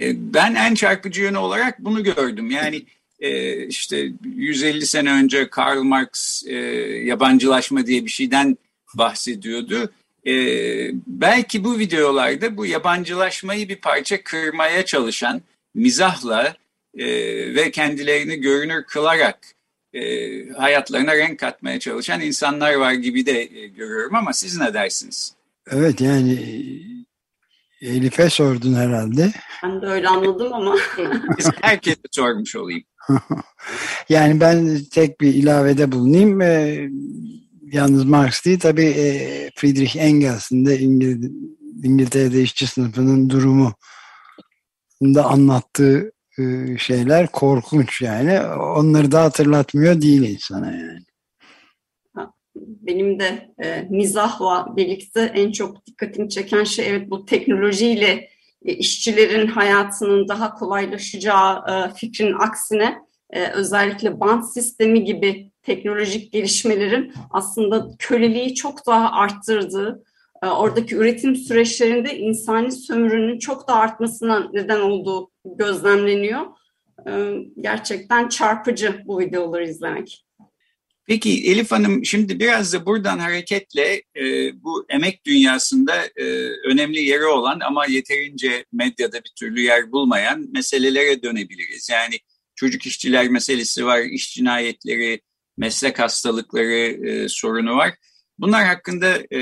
E, 0.00 0.34
ben 0.34 0.54
en 0.54 0.74
çarpıcı 0.74 1.22
yönü 1.22 1.38
olarak 1.38 1.78
bunu 1.78 2.04
gördüm. 2.04 2.50
Yani 2.50 2.82
e, 3.20 3.56
işte 3.66 4.12
150 4.36 4.86
sene 4.86 5.12
önce 5.12 5.48
Karl 5.48 5.82
Marx 5.82 6.42
e, 6.46 6.54
yabancılaşma 7.04 7.86
diye 7.86 8.04
bir 8.04 8.10
şeyden 8.10 8.58
bahsediyordu. 8.94 9.92
belki 11.06 11.64
bu 11.64 11.78
videolarda 11.78 12.56
bu 12.56 12.66
yabancılaşmayı 12.66 13.68
bir 13.68 13.76
parça 13.76 14.22
kırmaya 14.22 14.84
çalışan 14.84 15.42
mizahla 15.74 16.56
ve 17.54 17.70
kendilerini 17.70 18.36
görünür 18.40 18.84
kılarak 18.84 19.38
hayatlarına 20.56 21.16
renk 21.16 21.38
katmaya 21.38 21.80
çalışan 21.80 22.20
insanlar 22.20 22.74
var 22.74 22.92
gibi 22.92 23.26
de 23.26 23.44
görüyorum 23.76 24.14
ama 24.14 24.32
siz 24.32 24.58
ne 24.58 24.74
dersiniz? 24.74 25.34
Evet 25.70 26.00
yani 26.00 26.38
Elif'e 27.82 28.30
sordun 28.30 28.74
herhalde. 28.74 29.32
Ben 29.64 29.82
de 29.82 29.86
öyle 29.86 30.08
anladım 30.08 30.52
ama. 30.52 30.76
Herkese 31.60 32.00
sormuş 32.10 32.56
olayım. 32.56 32.82
yani 34.08 34.40
ben 34.40 34.78
tek 34.92 35.20
bir 35.20 35.34
ilavede 35.34 35.92
bulunayım. 35.92 36.40
Ee, 36.40 36.88
yalnız 37.72 38.04
Marx 38.04 38.44
değil 38.44 38.60
tabii 38.60 38.86
e, 38.86 39.50
Friedrich 39.56 39.96
Engels'in 39.96 40.66
de 40.66 40.78
İngil 40.78 41.30
İngiltere'de 41.82 42.42
işçi 42.42 42.66
sınıfının 42.66 43.30
durumu 43.30 43.74
da 45.02 45.24
anlattığı 45.24 46.12
e, 46.38 46.42
şeyler 46.78 47.26
korkunç 47.26 48.02
yani. 48.02 48.40
Onları 48.56 49.12
da 49.12 49.22
hatırlatmıyor 49.22 50.00
değil 50.00 50.22
insana 50.22 50.70
yani 50.70 51.00
benim 52.80 53.20
de 53.20 53.48
e, 53.64 53.86
mizahla 53.90 54.76
birlikte 54.76 55.20
en 55.34 55.52
çok 55.52 55.86
dikkatimi 55.86 56.28
çeken 56.28 56.64
şey 56.64 56.90
evet 56.90 57.10
bu 57.10 57.26
teknolojiyle 57.26 58.28
e, 58.64 58.74
işçilerin 58.74 59.46
hayatının 59.46 60.28
daha 60.28 60.54
kolaylaşacağı 60.54 61.56
e, 61.56 61.94
fikrin 61.94 62.32
aksine 62.32 62.98
e, 63.30 63.46
özellikle 63.46 64.20
bant 64.20 64.52
sistemi 64.52 65.04
gibi 65.04 65.52
teknolojik 65.62 66.32
gelişmelerin 66.32 67.12
aslında 67.30 67.88
köleliği 67.98 68.54
çok 68.54 68.86
daha 68.86 69.12
arttırdığı, 69.12 70.04
e, 70.42 70.46
oradaki 70.46 70.96
üretim 70.96 71.36
süreçlerinde 71.36 72.18
insani 72.18 72.72
sömürünün 72.72 73.38
çok 73.38 73.68
da 73.68 73.74
artmasına 73.74 74.50
neden 74.52 74.80
olduğu 74.80 75.30
gözlemleniyor. 75.44 76.40
E, 77.06 77.36
gerçekten 77.60 78.28
çarpıcı 78.28 79.02
bu 79.06 79.18
videoları 79.20 79.68
izlemek. 79.68 80.24
Peki 81.06 81.50
Elif 81.50 81.72
Hanım 81.72 82.04
şimdi 82.04 82.40
biraz 82.40 82.72
da 82.72 82.86
buradan 82.86 83.18
hareketle 83.18 84.02
e, 84.16 84.52
bu 84.62 84.86
emek 84.88 85.26
dünyasında 85.26 86.04
e, 86.16 86.24
önemli 86.64 87.02
yeri 87.02 87.24
olan 87.24 87.60
ama 87.60 87.86
yeterince 87.86 88.64
medyada 88.72 89.24
bir 89.24 89.32
türlü 89.38 89.60
yer 89.60 89.92
bulmayan 89.92 90.48
meselelere 90.52 91.22
dönebiliriz. 91.22 91.88
Yani 91.90 92.14
çocuk 92.54 92.86
işçiler 92.86 93.28
meselesi 93.28 93.86
var, 93.86 94.00
iş 94.00 94.34
cinayetleri, 94.34 95.20
meslek 95.56 95.98
hastalıkları 95.98 97.08
e, 97.08 97.28
sorunu 97.28 97.76
var. 97.76 97.94
Bunlar 98.38 98.64
hakkında 98.64 99.18
e, 99.30 99.40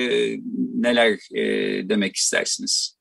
neler 0.75 1.19
e, 1.35 1.43
demek 1.89 2.17
istersiniz? 2.17 2.99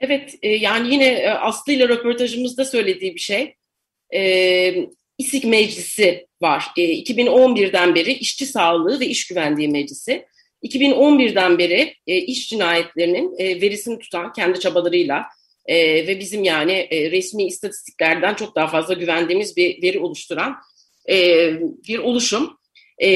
Evet, 0.00 0.34
e, 0.42 0.48
yani 0.48 0.94
yine 0.94 1.06
e, 1.06 1.30
Aslı 1.30 1.72
ile 1.72 1.88
röportajımızda 1.88 2.64
söylediği 2.64 3.14
bir 3.14 3.20
şey. 3.20 3.56
E, 4.14 4.20
İSİK 5.18 5.44
Meclisi 5.44 6.26
var. 6.42 6.64
E, 6.76 6.82
2011'den 6.82 7.94
beri 7.94 8.12
İşçi 8.12 8.46
Sağlığı 8.46 9.00
ve 9.00 9.06
İş 9.06 9.26
Güvenliği 9.26 9.68
Meclisi. 9.68 10.26
2011'den 10.62 11.58
beri 11.58 11.94
e, 12.06 12.16
iş 12.16 12.48
cinayetlerinin 12.48 13.34
e, 13.38 13.60
verisini 13.60 13.98
tutan 13.98 14.32
kendi 14.32 14.60
çabalarıyla 14.60 15.26
e, 15.66 16.06
ve 16.06 16.20
bizim 16.20 16.44
yani 16.44 16.72
e, 16.72 17.10
resmi 17.10 17.46
istatistiklerden 17.46 18.34
çok 18.34 18.56
daha 18.56 18.66
fazla 18.66 18.94
güvendiğimiz 18.94 19.56
bir 19.56 19.82
veri 19.82 19.98
oluşturan 19.98 20.56
e, 21.08 21.50
bir 21.88 21.98
oluşum. 21.98 22.58
E, 23.02 23.08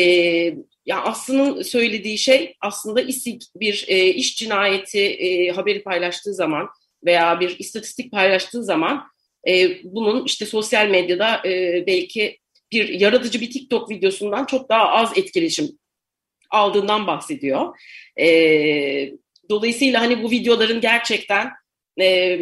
ya 0.86 1.02
Aslı'nın 1.02 1.62
söylediği 1.62 2.18
şey 2.18 2.56
aslında 2.60 3.00
İSİK 3.00 3.42
bir 3.56 3.84
e, 3.88 4.06
iş 4.06 4.36
cinayeti 4.36 5.00
e, 5.00 5.50
haberi 5.50 5.82
paylaştığı 5.82 6.34
zaman 6.34 6.68
veya 7.04 7.40
bir 7.40 7.58
istatistik 7.58 8.12
paylaştığı 8.12 8.64
zaman 8.64 9.06
e, 9.48 9.82
bunun 9.84 10.24
işte 10.24 10.46
sosyal 10.46 10.88
medyada 10.88 11.48
e, 11.48 11.84
belki 11.86 12.38
bir 12.72 12.88
yaratıcı 12.88 13.40
bir 13.40 13.50
TikTok 13.50 13.90
videosundan 13.90 14.46
çok 14.46 14.68
daha 14.68 14.88
az 14.88 15.18
etkileşim 15.18 15.68
aldığından 16.50 17.06
bahsediyor. 17.06 17.78
E, 18.20 18.26
dolayısıyla 19.50 20.00
hani 20.00 20.22
bu 20.22 20.30
videoların 20.30 20.80
gerçekten 20.80 21.50
e, 22.00 22.40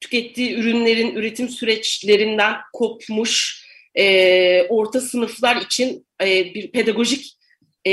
tükettiği 0.00 0.54
ürünlerin 0.54 1.14
üretim 1.14 1.48
süreçlerinden 1.48 2.56
kopmuş 2.72 3.64
e, 3.94 4.62
orta 4.68 5.00
sınıflar 5.00 5.56
için 5.56 6.06
e, 6.22 6.54
bir 6.54 6.72
pedagojik 6.72 7.38
e, 7.86 7.92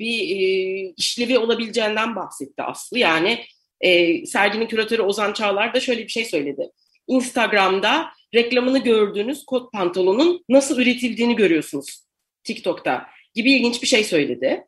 bir 0.00 0.36
e, 0.36 0.94
işlevi 0.96 1.38
olabileceğinden 1.38 2.16
bahsetti 2.16 2.62
Aslı. 2.62 2.98
Yani 2.98 3.44
e, 3.80 4.26
serginin 4.26 4.66
küratörü 4.66 5.02
Ozan 5.02 5.32
Çağlar 5.32 5.74
da 5.74 5.80
şöyle 5.80 6.02
bir 6.02 6.08
şey 6.08 6.24
söyledi. 6.24 6.70
Instagram'da 7.06 8.12
reklamını 8.34 8.78
gördüğünüz 8.78 9.44
kot 9.44 9.72
pantolonun 9.72 10.44
nasıl 10.48 10.80
üretildiğini 10.80 11.36
görüyorsunuz 11.36 12.02
TikTok'ta 12.44 13.06
gibi 13.34 13.52
ilginç 13.52 13.82
bir 13.82 13.86
şey 13.86 14.04
söyledi. 14.04 14.66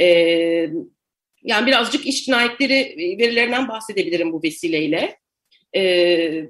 Ee, 0.00 0.04
yani 1.42 1.66
birazcık 1.66 2.06
iş 2.06 2.24
cinayetleri 2.24 2.74
e, 2.74 3.18
verilerinden 3.18 3.68
bahsedebilirim 3.68 4.32
bu 4.32 4.42
vesileyle. 4.42 5.18
Ee, 5.76 6.48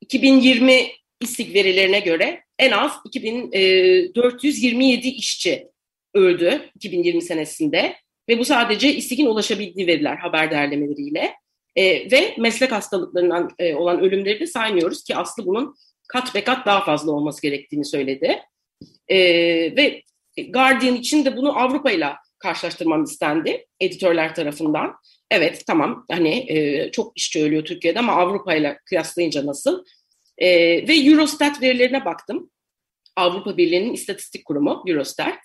2020 0.00 0.86
istik 1.20 1.54
verilerine 1.54 2.00
göre 2.00 2.44
en 2.58 2.70
az 2.70 2.92
2427 3.04 5.06
e, 5.06 5.10
işçi 5.10 5.68
öldü 6.14 6.70
2020 6.74 7.22
senesinde 7.22 7.96
ve 8.28 8.38
bu 8.38 8.44
sadece 8.44 8.94
İSİG'in 8.94 9.26
ulaşabildiği 9.26 9.86
veriler 9.86 10.16
haber 10.16 10.50
derlemeleriyle. 10.50 11.34
E, 11.78 12.10
ve 12.10 12.34
meslek 12.38 12.72
hastalıklarından 12.72 13.50
e, 13.58 13.74
olan 13.74 14.00
ölümleri 14.00 14.40
de 14.40 14.46
saymıyoruz 14.46 15.04
ki 15.04 15.16
Aslı 15.16 15.46
bunun 15.46 15.74
kat 16.08 16.34
ve 16.34 16.44
kat 16.44 16.66
daha 16.66 16.84
fazla 16.84 17.12
olması 17.12 17.42
gerektiğini 17.42 17.84
söyledi. 17.84 18.42
E, 19.08 19.18
ve 19.76 20.02
Guardian 20.48 20.94
için 20.94 21.24
de 21.24 21.36
bunu 21.36 21.58
Avrupa 21.58 21.90
ile 21.90 22.08
karşılaştırmam 22.38 23.04
istendi 23.04 23.66
editörler 23.80 24.34
tarafından. 24.34 24.94
Evet 25.30 25.64
tamam 25.66 26.06
hani 26.10 26.52
e, 26.52 26.90
çok 26.90 27.12
işçi 27.16 27.42
ölüyor 27.42 27.64
Türkiye'de 27.64 27.98
ama 27.98 28.12
Avrupa 28.12 28.54
ile 28.54 28.78
kıyaslayınca 28.84 29.46
nasıl? 29.46 29.84
E, 30.38 30.48
ve 30.88 30.94
Eurostat 30.94 31.62
verilerine 31.62 32.04
baktım. 32.04 32.50
Avrupa 33.16 33.56
Birliği'nin 33.56 33.92
istatistik 33.92 34.44
kurumu 34.44 34.84
Eurostat. 34.86 35.38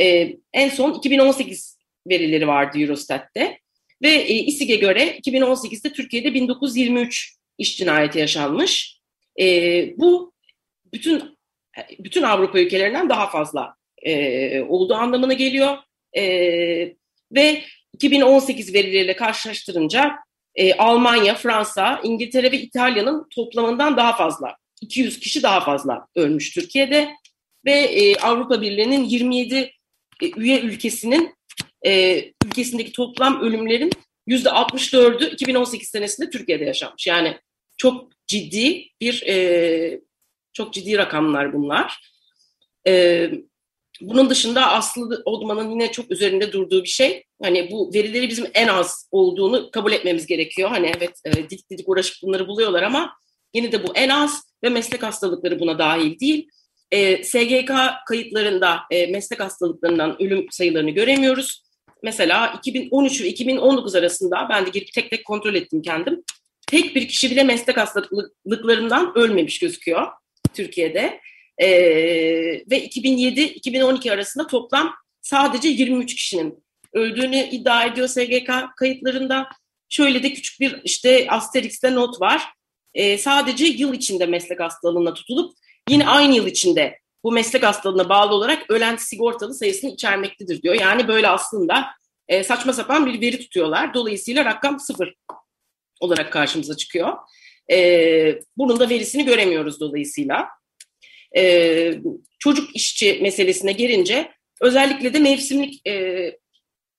E, 0.00 0.36
en 0.52 0.68
son 0.68 0.94
2018 0.94 1.78
verileri 2.08 2.48
vardı 2.48 2.78
Eurostat'te. 2.78 3.58
Ve 4.02 4.08
e, 4.08 4.34
İSİG'e 4.34 4.76
göre 4.76 5.18
2018'de 5.18 5.92
Türkiye'de 5.92 6.34
1923 6.34 7.36
iş 7.58 7.76
cinayeti 7.76 8.18
yaşanmış. 8.18 9.00
E, 9.40 9.44
bu 9.98 10.32
bütün 10.92 11.36
bütün 11.98 12.22
Avrupa 12.22 12.60
ülkelerinden 12.60 13.08
daha 13.08 13.30
fazla 13.30 13.74
e, 14.02 14.60
olduğu 14.60 14.94
anlamına 14.94 15.32
geliyor. 15.32 15.76
E, 16.16 16.22
ve 17.32 17.62
2018 17.92 18.74
verileriyle 18.74 19.16
karşılaştırınca 19.16 20.16
e, 20.54 20.74
Almanya, 20.74 21.34
Fransa, 21.34 22.00
İngiltere 22.04 22.52
ve 22.52 22.58
İtalya'nın 22.60 23.26
toplamından 23.34 23.96
daha 23.96 24.16
fazla, 24.16 24.56
200 24.80 25.20
kişi 25.20 25.42
daha 25.42 25.60
fazla 25.60 26.06
ölmüş 26.14 26.54
Türkiye'de 26.54 27.08
ve 27.64 27.72
e, 27.72 28.16
Avrupa 28.16 28.60
Birliği'nin 28.60 29.04
27 29.04 29.54
e, 29.56 29.70
üye 30.36 30.60
ülkesinin 30.60 31.34
e, 31.86 32.22
ülkesindeki 32.46 32.92
toplam 32.92 33.40
ölümlerin 33.40 33.90
yüzde 34.26 34.48
64'ü 34.48 35.30
2018 35.32 35.88
senesinde 35.88 36.30
Türkiye'de 36.30 36.64
yaşanmış. 36.64 37.06
Yani 37.06 37.38
çok 37.76 38.10
ciddi 38.26 38.88
bir 39.00 39.22
e, 39.26 40.00
çok 40.52 40.72
ciddi 40.72 40.98
rakamlar 40.98 41.52
bunlar. 41.52 42.12
E, 42.88 43.30
bunun 44.00 44.30
dışında 44.30 44.72
Aslı 44.72 45.22
Odman'ın 45.24 45.70
yine 45.70 45.92
çok 45.92 46.10
üzerinde 46.10 46.52
durduğu 46.52 46.82
bir 46.82 46.88
şey. 46.88 47.24
Hani 47.42 47.70
bu 47.70 47.94
verileri 47.94 48.28
bizim 48.28 48.46
en 48.54 48.68
az 48.68 49.08
olduğunu 49.10 49.70
kabul 49.70 49.92
etmemiz 49.92 50.26
gerekiyor. 50.26 50.68
Hani 50.70 50.92
evet 50.98 51.20
e, 51.24 51.50
dik 51.50 51.70
dik 51.70 51.88
uğraşıp 51.88 52.16
bunları 52.22 52.48
buluyorlar 52.48 52.82
ama 52.82 53.12
yine 53.54 53.72
de 53.72 53.86
bu 53.86 53.92
en 53.94 54.08
az 54.08 54.42
ve 54.64 54.68
meslek 54.68 55.02
hastalıkları 55.02 55.60
buna 55.60 55.78
dahil 55.78 56.20
değil. 56.20 56.48
E, 56.90 57.24
SGK 57.24 57.72
kayıtlarında 58.08 58.80
e, 58.90 59.06
meslek 59.06 59.40
hastalıklarından 59.40 60.22
ölüm 60.22 60.46
sayılarını 60.50 60.90
göremiyoruz 60.90 61.65
mesela 62.06 62.54
2013 62.58 63.22
ve 63.22 63.28
2019 63.28 63.94
arasında 63.94 64.46
ben 64.50 64.66
de 64.66 64.70
girip 64.70 64.92
tek 64.92 65.10
tek 65.10 65.24
kontrol 65.24 65.54
ettim 65.54 65.82
kendim. 65.82 66.22
Tek 66.66 66.94
bir 66.94 67.08
kişi 67.08 67.30
bile 67.30 67.44
meslek 67.44 67.76
hastalıklarından 67.76 69.12
ölmemiş 69.18 69.58
gözüküyor 69.58 70.06
Türkiye'de. 70.54 71.20
Ee, 71.58 71.68
ve 72.70 72.86
2007-2012 72.86 74.12
arasında 74.12 74.46
toplam 74.46 74.94
sadece 75.22 75.68
23 75.68 76.14
kişinin 76.14 76.64
öldüğünü 76.92 77.36
iddia 77.36 77.84
ediyor 77.84 78.08
SGK 78.08 78.76
kayıtlarında. 78.76 79.48
Şöyle 79.88 80.22
de 80.22 80.32
küçük 80.32 80.60
bir 80.60 80.80
işte 80.84 81.26
Asterix'te 81.30 81.94
not 81.94 82.20
var. 82.20 82.42
Ee, 82.94 83.18
sadece 83.18 83.64
yıl 83.66 83.94
içinde 83.94 84.26
meslek 84.26 84.60
hastalığına 84.60 85.14
tutulup 85.14 85.54
yine 85.88 86.08
aynı 86.08 86.36
yıl 86.36 86.46
içinde 86.46 86.98
bu 87.26 87.32
meslek 87.32 87.62
hastalığına 87.62 88.08
bağlı 88.08 88.34
olarak 88.34 88.70
ölen 88.70 88.96
sigortalı 88.96 89.54
sayısını 89.54 89.90
içermektedir 89.90 90.62
diyor. 90.62 90.74
Yani 90.74 91.08
böyle 91.08 91.28
aslında 91.28 91.86
e, 92.28 92.44
saçma 92.44 92.72
sapan 92.72 93.06
bir 93.06 93.20
veri 93.20 93.38
tutuyorlar. 93.38 93.94
Dolayısıyla 93.94 94.44
rakam 94.44 94.80
sıfır 94.80 95.14
olarak 96.00 96.32
karşımıza 96.32 96.76
çıkıyor. 96.76 97.12
E, 97.72 98.38
bunun 98.56 98.80
da 98.80 98.88
verisini 98.88 99.24
göremiyoruz 99.24 99.80
dolayısıyla. 99.80 100.48
E, 101.36 101.94
çocuk 102.38 102.76
işçi 102.76 103.18
meselesine 103.22 103.72
gelince 103.72 104.32
özellikle 104.60 105.14
de 105.14 105.18
mevsimlik 105.18 105.86
e, 105.86 105.92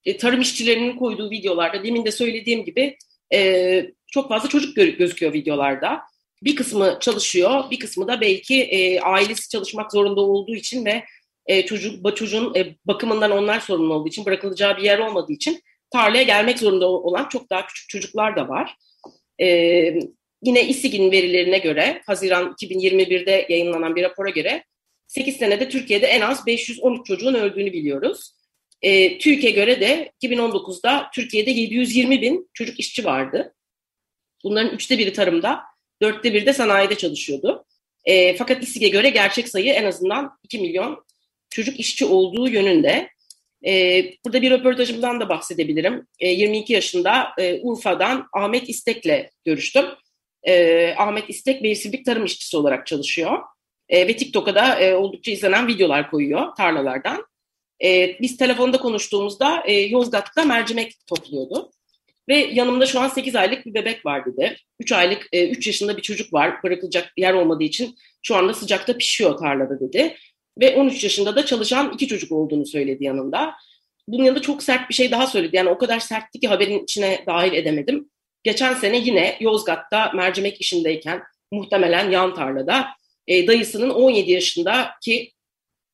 e 0.06 0.18
tarım 0.18 0.42
işçilerinin 0.42 0.98
koyduğu 0.98 1.32
videolarda 1.32 1.84
demin 1.84 2.06
de 2.06 2.12
söylediğim 2.12 2.66
gibi 2.66 2.98
e, 3.34 3.92
çok 4.12 4.30
fazla 4.30 4.50
çocuk 4.50 4.76
gözüküyor 4.76 5.34
videolarda 5.34 6.02
bir 6.43 6.56
kısmı 6.56 6.97
çalışıyor, 7.02 7.71
bir 7.71 7.80
kısmı 7.80 8.08
da 8.08 8.21
belki 8.21 8.63
e, 8.63 9.00
ailesi 9.00 9.50
çalışmak 9.50 9.91
zorunda 9.91 10.21
olduğu 10.21 10.56
için 10.56 10.86
ve 10.86 11.04
e, 11.45 11.65
çocuk 11.65 12.17
çocuğun 12.17 12.56
e, 12.56 12.76
bakımından 12.86 13.32
onlar 13.32 13.60
sorumlu 13.60 13.93
olduğu 13.93 14.08
için 14.08 14.26
bırakılacağı 14.26 14.78
bir 14.78 14.84
yer 14.84 15.00
olmadığı 15.00 15.34
için 15.34 15.62
tarlaya 15.91 16.23
gelmek 16.23 16.60
zorunda 16.60 16.88
olan 16.88 17.30
çok 17.30 17.50
daha 17.50 17.67
küçük 17.67 17.89
çocuklar 17.89 18.36
da 18.36 18.50
var. 18.50 18.76
E, 19.41 19.47
yine 20.43 20.67
İSİG'in 20.67 21.12
verilerine 21.12 21.58
göre 21.58 22.02
Haziran 22.06 22.56
2021'de 22.62 23.45
yayınlanan 23.50 23.95
bir 23.95 24.04
rapora 24.04 24.30
göre 24.30 24.63
8 25.08 25.38
senede 25.38 25.69
Türkiye'de 25.69 26.08
en 26.08 26.21
az 26.21 26.45
513 26.45 27.06
çocuğun 27.06 27.34
öldüğünü 27.34 27.73
biliyoruz. 27.73 28.34
E, 28.82 29.17
TÜİK'e 29.17 29.50
göre 29.50 29.82
de 29.82 30.12
2019'da 30.23 31.10
Türkiye'de 31.15 31.52
720 31.52 32.21
bin 32.21 32.50
çocuk 32.54 32.80
işçi 32.80 33.06
vardı. 33.06 33.54
Bunların 34.43 34.76
üçte 34.76 34.97
biri 34.97 35.13
tarımda, 35.13 35.60
dörtte 36.02 36.34
biri 36.34 36.46
de 36.46 36.54
sanayide 36.54 36.96
çalışıyordu. 36.96 37.66
E, 38.06 38.36
fakat 38.36 38.64
İSİG'e 38.64 38.90
göre 38.90 39.10
gerçek 39.10 39.50
sayı 39.50 39.74
en 39.74 39.86
azından 39.86 40.38
2 40.44 40.60
milyon 40.60 41.04
çocuk 41.50 41.80
işçi 41.80 42.06
olduğu 42.06 42.50
yönünde. 42.50 43.10
E, 43.66 44.04
burada 44.26 44.42
bir 44.42 44.52
röportajımdan 44.52 45.20
da 45.20 45.30
bahsedebilirim. 45.30 46.08
E, 46.20 46.28
22 46.28 46.74
yaşında 46.74 47.28
e, 47.38 47.60
Urfa'dan 47.62 48.28
Ahmet 48.34 48.70
İstek'le 48.70 49.30
görüştüm. 49.46 49.86
E, 50.44 50.94
Ahmet 50.98 51.30
İstek 51.30 51.62
mevsimlik 51.62 52.06
tarım 52.06 52.26
işçisi 52.26 52.58
olarak 52.58 52.88
çalışıyor. 52.88 53.40
E, 53.90 54.08
ve 54.08 54.18
TikTok'a 54.18 54.56
da 54.56 54.80
e, 54.80 54.96
oldukça 54.96 55.32
izlenen 55.32 55.68
videolar 55.68 56.12
koyuyor 56.12 56.56
tarlalardan. 56.56 57.26
E, 57.84 58.18
biz 58.22 58.38
telefonda 58.38 58.78
konuştuğumuzda 58.78 59.64
e, 59.66 59.74
Yozgat'ta 59.74 60.44
mercimek 60.44 60.94
topluyordu. 61.08 61.72
Ve 62.30 62.36
yanımda 62.36 62.86
şu 62.86 63.00
an 63.00 63.08
8 63.08 63.36
aylık 63.36 63.66
bir 63.66 63.74
bebek 63.74 64.06
var 64.06 64.26
dedi. 64.26 64.58
3 64.80 64.92
aylık, 64.92 65.28
e, 65.32 65.50
3 65.50 65.68
yaşında 65.68 65.98
bir 65.98 66.02
çocuk 66.02 66.34
var. 66.34 66.63
Bırakılacak 66.63 67.13
yer 67.18 67.34
olmadığı 67.34 67.63
için 67.63 67.96
şu 68.24 68.36
anda 68.36 68.54
sıcakta 68.54 68.98
pişiyor 68.98 69.38
tarlada 69.38 69.80
dedi. 69.80 70.18
Ve 70.62 70.76
13 70.76 71.04
yaşında 71.04 71.36
da 71.36 71.46
çalışan 71.46 71.92
iki 71.94 72.08
çocuk 72.08 72.32
olduğunu 72.32 72.66
söyledi 72.66 73.04
yanında. 73.04 73.54
Bunun 74.08 74.24
yanında 74.24 74.42
çok 74.42 74.63
sert 74.63 74.90
bir 74.90 74.96
şey 74.96 75.12
daha 75.12 75.28
söyledi. 75.28 75.56
Yani 75.56 75.70
o 75.70 75.78
kadar 75.78 76.00
sertti 76.00 76.40
ki 76.40 76.48
haberin 76.48 76.84
içine 76.84 77.24
dahil 77.28 77.54
edemedim. 77.54 78.10
Geçen 78.44 78.74
sene 78.74 78.98
yine 78.98 79.38
Yozgat'ta 79.40 80.12
mercimek 80.16 80.62
işindeyken 80.62 81.24
muhtemelen 81.52 82.12
yan 82.12 82.36
tarlada 82.36 82.88
e, 83.28 83.48
dayısının 83.48 83.90
17 83.90 84.32
yaşındaki 84.32 85.32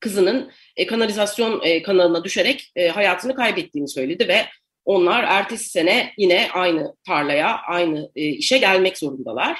kızının 0.00 0.50
e, 0.76 0.86
kanalizasyon 0.86 1.60
e, 1.64 1.82
kanalına 1.82 2.24
düşerek 2.24 2.72
e, 2.76 2.88
hayatını 2.88 3.34
kaybettiğini 3.34 3.88
söyledi 3.88 4.28
ve 4.28 4.46
onlar 4.84 5.24
ertesi 5.24 5.68
sene 5.68 6.12
yine 6.18 6.48
aynı 6.52 6.94
tarlaya, 7.06 7.56
aynı 7.66 8.10
e, 8.16 8.28
işe 8.28 8.58
gelmek 8.58 8.98
zorundalar. 8.98 9.58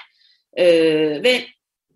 E, 0.57 0.67
ve 1.23 1.45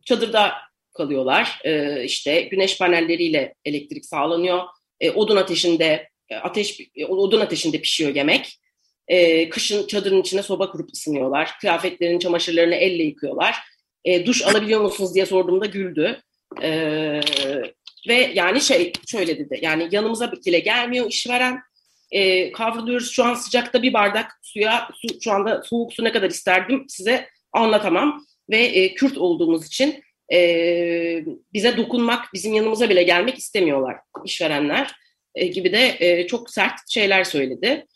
çadırda 0.05 0.53
kalıyorlar. 0.95 1.61
E, 1.65 2.05
işte 2.05 2.41
güneş 2.41 2.79
panelleriyle 2.79 3.55
elektrik 3.65 4.07
sağlanıyor. 4.07 4.63
E, 5.01 5.11
odun 5.11 5.37
ateşinde 5.37 6.09
e, 6.29 6.37
ateş 6.37 6.81
e, 6.97 7.07
odun 7.07 7.41
ateşinde 7.41 7.81
pişiyor 7.81 8.15
yemek. 8.15 8.59
E, 9.09 9.49
kışın 9.49 9.87
çadırın 9.87 10.21
içine 10.21 10.43
soba 10.43 10.71
kurup 10.71 10.91
ısınıyorlar. 10.93 11.51
Kıyafetlerini, 11.61 12.21
çamaşırlarını 12.21 12.75
elle 12.75 13.03
yıkıyorlar. 13.03 13.57
E, 14.05 14.27
duş 14.27 14.43
alabiliyor 14.43 14.81
musunuz 14.81 15.15
diye 15.15 15.27
sorduğumda 15.27 15.67
güldü. 15.67 16.23
E, 16.63 16.71
ve 18.09 18.33
yani 18.35 18.61
şey 18.61 18.93
şöyle 19.07 19.39
dedi. 19.39 19.59
Yani 19.63 19.89
yanımıza 19.93 20.33
bile 20.33 20.59
gelmiyor 20.59 21.07
işveren. 21.11 21.61
E, 22.11 22.53
kavruluyoruz 22.53 23.11
şu 23.11 23.25
an 23.25 23.35
sıcakta 23.35 23.83
bir 23.83 23.93
bardak 23.93 24.39
suya 24.43 24.89
su, 24.95 25.21
şu 25.21 25.33
anda 25.33 25.63
soğuk 25.63 25.93
su 25.93 26.05
ne 26.05 26.13
kadar 26.13 26.31
isterdim 26.31 26.85
size 26.89 27.29
anlatamam. 27.53 28.25
Ve 28.51 28.59
e, 28.59 28.95
Kürt 28.95 29.19
olduğumuz 29.19 29.67
için 29.67 30.03
e, 30.33 31.25
bize 31.53 31.77
dokunmak, 31.77 32.25
bizim 32.35 32.53
yanımıza 32.55 32.91
bile 32.91 33.03
gelmek 33.03 33.39
istemiyorlar 33.39 33.97
işverenler 34.25 34.95
e, 35.35 35.47
gibi 35.47 35.73
de 35.73 35.97
e, 36.01 36.27
çok 36.27 36.51
sert 36.51 36.91
şeyler 36.91 37.25
söyledi. 37.25 37.87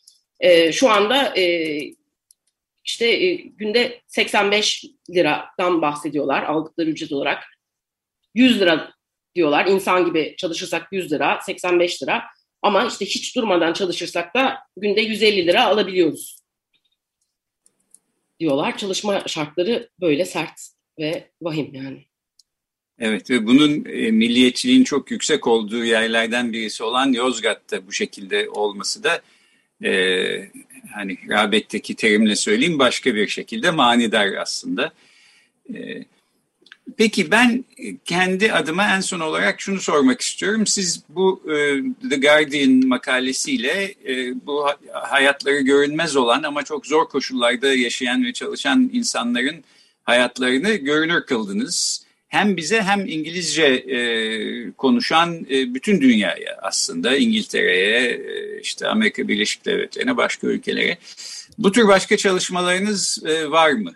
E, 0.40 0.72
şu 0.72 0.90
anda 0.90 1.38
e, 1.38 1.78
işte 2.84 3.06
e, 3.06 3.34
günde 3.34 4.00
85 4.06 4.84
liradan 5.10 5.82
bahsediyorlar 5.82 6.42
aldıkları 6.42 6.90
ücret 6.90 7.12
olarak. 7.12 7.44
100 8.34 8.60
lira 8.60 8.92
diyorlar. 9.34 9.66
İnsan 9.66 10.04
gibi 10.04 10.34
çalışırsak 10.38 10.88
100 10.92 11.12
lira, 11.12 11.40
85 11.42 12.02
lira. 12.02 12.22
Ama 12.62 12.86
işte 12.86 13.04
hiç 13.04 13.36
durmadan 13.36 13.72
çalışırsak 13.72 14.34
da 14.34 14.58
günde 14.76 15.00
150 15.00 15.46
lira 15.46 15.64
alabiliyoruz 15.64 16.42
diyorlar. 18.40 18.78
Çalışma 18.78 19.22
şartları 19.26 19.90
böyle 20.00 20.24
sert 20.24 20.60
ve 20.98 21.30
vahim 21.42 21.74
yani. 21.74 22.06
Evet 22.98 23.30
ve 23.30 23.46
bunun 23.46 23.84
e, 23.84 24.10
milliyetçiliğin 24.10 24.84
çok 24.84 25.10
yüksek 25.10 25.46
olduğu 25.46 25.84
yerlerden 25.84 26.52
birisi 26.52 26.84
olan 26.84 27.12
Yozgat'ta 27.12 27.86
bu 27.86 27.92
şekilde 27.92 28.50
olması 28.50 29.04
da 29.04 29.22
e, 29.84 29.92
hani 30.94 31.18
rağbetteki 31.28 31.94
terimle 31.94 32.36
söyleyeyim 32.36 32.78
başka 32.78 33.14
bir 33.14 33.28
şekilde 33.28 33.70
manidar 33.70 34.32
aslında. 34.32 34.92
E, 35.74 36.04
Peki 36.96 37.30
ben 37.30 37.64
kendi 38.04 38.52
adıma 38.52 38.96
en 38.96 39.00
son 39.00 39.20
olarak 39.20 39.60
şunu 39.60 39.80
sormak 39.80 40.20
istiyorum. 40.20 40.66
Siz 40.66 41.02
bu 41.08 41.42
e, 41.46 41.82
The 42.10 42.16
Guardian 42.16 42.86
makalesiyle 42.86 43.94
e, 44.08 44.46
bu 44.46 44.66
hayatları 44.92 45.60
görünmez 45.60 46.16
olan 46.16 46.42
ama 46.42 46.62
çok 46.62 46.86
zor 46.86 47.08
koşullarda 47.08 47.74
yaşayan 47.74 48.24
ve 48.24 48.32
çalışan 48.32 48.90
insanların 48.92 49.64
hayatlarını 50.04 50.74
görünür 50.74 51.26
kıldınız. 51.26 52.06
Hem 52.28 52.56
bize 52.56 52.82
hem 52.82 53.06
İngilizce 53.06 53.64
e, 53.64 54.00
konuşan 54.72 55.44
bütün 55.50 56.00
dünyaya 56.00 56.58
aslında 56.62 57.16
İngiltere'ye, 57.16 58.20
işte 58.62 58.88
Amerika 58.88 59.28
Birleşik 59.28 59.64
Devletleri'ne, 59.64 60.16
başka 60.16 60.46
ülkelere. 60.46 60.98
Bu 61.58 61.72
tür 61.72 61.88
başka 61.88 62.16
çalışmalarınız 62.16 63.22
var 63.48 63.70
mı? 63.70 63.92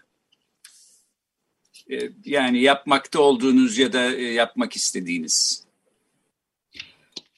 E, 1.90 1.98
yani 2.24 2.60
yapmakta 2.60 3.20
olduğunuz 3.20 3.78
ya 3.78 3.92
da 3.92 4.14
e, 4.14 4.22
yapmak 4.22 4.76
istediğiniz? 4.76 5.66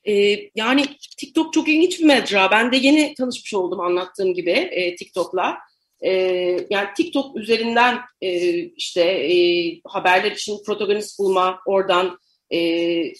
Ee, 0.08 0.50
yani 0.54 0.84
TikTok 1.16 1.52
çok 1.52 1.68
ilginç 1.68 2.00
bir 2.00 2.04
mecra. 2.04 2.50
Ben 2.50 2.72
de 2.72 2.76
yeni 2.76 3.14
tanışmış 3.14 3.54
oldum 3.54 3.80
anlattığım 3.80 4.34
gibi 4.34 4.50
e, 4.50 4.96
TikTok'la. 4.96 5.58
E, 6.00 6.12
yani 6.70 6.88
TikTok 6.96 7.36
üzerinden 7.36 7.98
e, 8.22 8.50
işte 8.64 9.02
e, 9.02 9.34
haberler 9.84 10.32
için 10.32 10.64
protagonist 10.66 11.18
bulma, 11.18 11.60
oradan 11.66 12.18
e, 12.50 12.58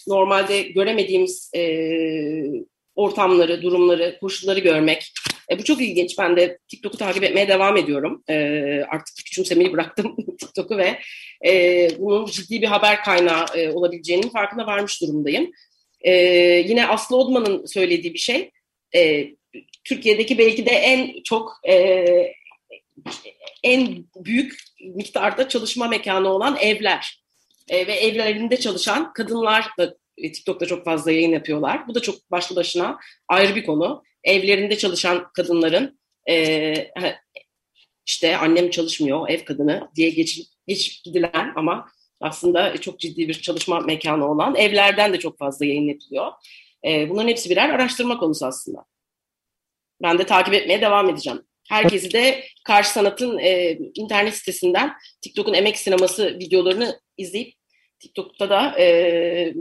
normalde 0.06 0.62
göremediğimiz 0.62 1.50
e, 1.54 1.62
ortamları, 2.98 3.62
durumları, 3.62 4.18
koşulları 4.20 4.60
görmek. 4.60 5.12
E, 5.50 5.58
bu 5.58 5.64
çok 5.64 5.80
ilginç. 5.80 6.18
Ben 6.18 6.36
de 6.36 6.58
TikTok'u 6.68 6.96
takip 6.96 7.22
etmeye 7.24 7.48
devam 7.48 7.76
ediyorum. 7.76 8.24
E, 8.28 8.34
artık 8.88 9.16
küçümsemeyi 9.16 9.72
bıraktım 9.72 10.16
TikTok'u 10.40 10.76
ve 10.76 10.98
e, 11.46 11.88
bunun 11.98 12.26
ciddi 12.26 12.62
bir 12.62 12.66
haber 12.66 13.04
kaynağı 13.04 13.46
e, 13.56 13.70
olabileceğinin 13.70 14.28
farkına 14.28 14.66
varmış 14.66 15.02
durumdayım. 15.02 15.50
E, 16.00 16.12
yine 16.68 16.86
Aslı 16.86 17.16
Odman'ın 17.16 17.66
söylediği 17.66 18.14
bir 18.14 18.18
şey. 18.18 18.50
E, 18.94 19.28
Türkiye'deki 19.84 20.38
belki 20.38 20.66
de 20.66 20.70
en 20.70 21.22
çok 21.22 21.60
e, 21.68 22.04
en 23.62 24.04
büyük 24.16 24.54
miktarda 24.94 25.48
çalışma 25.48 25.88
mekanı 25.88 26.28
olan 26.28 26.56
evler 26.56 27.22
e, 27.68 27.86
ve 27.86 27.92
evlerinde 27.92 28.56
çalışan 28.56 29.12
kadınlar 29.12 29.66
da 29.78 29.94
TikTok'ta 30.22 30.66
çok 30.66 30.84
fazla 30.84 31.12
yayın 31.12 31.32
yapıyorlar. 31.32 31.88
Bu 31.88 31.94
da 31.94 32.00
çok 32.00 32.30
başlı 32.30 32.56
başına 32.56 32.98
ayrı 33.28 33.56
bir 33.56 33.66
konu. 33.66 34.02
Evlerinde 34.24 34.78
çalışan 34.78 35.30
kadınların 35.32 36.00
e, 36.28 36.74
işte 38.06 38.36
annem 38.36 38.70
çalışmıyor 38.70 39.28
ev 39.28 39.44
kadını 39.44 39.90
diye 39.96 40.10
geç, 40.10 40.40
geç 40.66 41.02
gidilen 41.04 41.52
ama 41.56 41.88
aslında 42.20 42.76
çok 42.80 43.00
ciddi 43.00 43.28
bir 43.28 43.34
çalışma 43.34 43.80
mekanı 43.80 44.30
olan 44.30 44.56
evlerden 44.56 45.12
de 45.12 45.18
çok 45.18 45.38
fazla 45.38 45.66
yayın 45.66 45.88
yapılıyor. 45.88 46.32
E, 46.84 47.10
bunların 47.10 47.28
hepsi 47.28 47.50
birer 47.50 47.68
araştırma 47.68 48.18
konusu 48.18 48.46
aslında. 48.46 48.84
Ben 50.02 50.18
de 50.18 50.26
takip 50.26 50.54
etmeye 50.54 50.80
devam 50.80 51.10
edeceğim. 51.10 51.42
Herkesi 51.68 52.12
de 52.12 52.44
Karşı 52.64 52.90
Sanat'ın 52.90 53.38
e, 53.38 53.78
internet 53.94 54.34
sitesinden 54.34 54.92
TikTok'un 55.20 55.54
emek 55.54 55.78
sineması 55.78 56.38
videolarını 56.38 57.00
izleyip 57.16 57.54
TikTok'ta 57.98 58.50
da 58.50 58.80
e, 58.80 59.54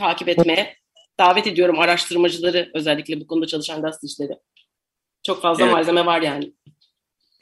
takip 0.00 0.28
etmeye 0.28 0.76
davet 1.20 1.46
ediyorum 1.46 1.78
araştırmacıları 1.78 2.70
özellikle 2.74 3.20
bu 3.20 3.26
konuda 3.26 3.46
çalışan 3.46 3.82
gazetecileri. 3.82 4.32
Çok 5.26 5.42
fazla 5.42 5.64
evet. 5.64 5.74
malzeme 5.74 6.06
var 6.06 6.22
yani. 6.22 6.52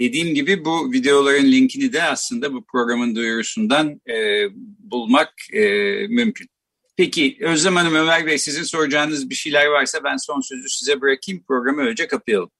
Dediğim 0.01 0.35
gibi 0.35 0.65
bu 0.65 0.93
videoların 0.93 1.53
linkini 1.53 1.93
de 1.93 2.03
aslında 2.03 2.53
bu 2.53 2.65
programın 2.65 3.17
duyurusundan 3.17 4.01
e, 4.11 4.47
bulmak 4.79 5.35
e, 5.53 5.63
mümkün. 6.09 6.49
Peki 6.97 7.39
Özlem 7.41 7.77
Hanım, 7.77 7.95
Ömer 7.95 8.27
Bey 8.27 8.39
sizin 8.39 8.63
soracağınız 8.63 9.31
bir 9.31 9.35
şeyler 9.35 9.67
varsa 9.67 10.05
ben 10.05 10.17
son 10.17 10.41
sözü 10.41 10.69
size 10.69 11.01
bırakayım. 11.01 11.45
Programı 11.49 11.81
önce 11.81 12.07
kapayalım. 12.07 12.51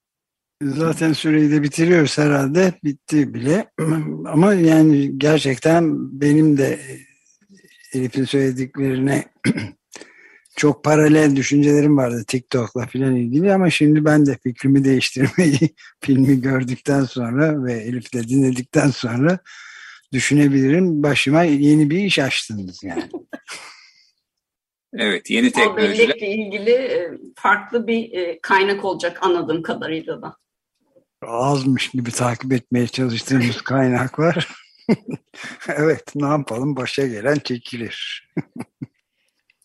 Zaten 0.63 1.13
süreyi 1.13 1.51
de 1.51 1.63
bitiriyoruz 1.63 2.19
herhalde. 2.19 2.75
Bitti 2.85 3.35
bile. 3.35 3.71
Ama 4.27 4.55
yani 4.55 5.19
gerçekten 5.19 5.85
benim 6.21 6.59
de 6.59 6.81
Elif'in 7.93 8.25
söylediklerine 8.25 9.25
çok 10.59 10.85
paralel 10.85 11.37
düşüncelerim 11.37 11.97
vardı 11.97 12.25
TikTok'la 12.27 12.87
filan 12.87 13.17
ilgili 13.17 13.53
ama 13.53 13.71
şimdi 13.71 14.05
ben 14.05 14.27
de 14.27 14.39
fikrimi 14.43 14.85
değiştirmeyi 14.85 15.59
filmi 16.01 16.41
gördükten 16.41 17.05
sonra 17.05 17.65
ve 17.65 17.73
Elif'le 17.73 18.29
dinledikten 18.29 18.91
sonra 18.91 19.39
düşünebilirim. 20.13 21.03
Başıma 21.03 21.43
yeni 21.43 21.91
bir 21.91 21.99
iş 21.99 22.19
açtınız 22.19 22.85
yani. 22.85 23.09
Evet, 24.93 25.31
yeni 25.31 25.53
teknolojiler. 25.53 26.15
O 26.23 26.25
ilgili 26.25 26.71
e, 26.71 27.11
farklı 27.37 27.87
bir 27.87 28.13
e, 28.13 28.39
kaynak 28.43 28.85
olacak 28.85 29.19
anladığım 29.23 29.63
kadarıyla 29.63 30.23
da. 30.23 30.37
azmış 31.23 31.91
gibi 31.91 32.11
takip 32.11 32.53
etmeye 32.53 32.87
çalıştığımız 32.87 33.63
kaynak 33.63 34.19
var. 34.19 34.49
evet 35.69 36.15
ne 36.15 36.27
yapalım 36.27 36.77
başa 36.77 37.07
gelen 37.07 37.39
çekilir. 37.39 38.29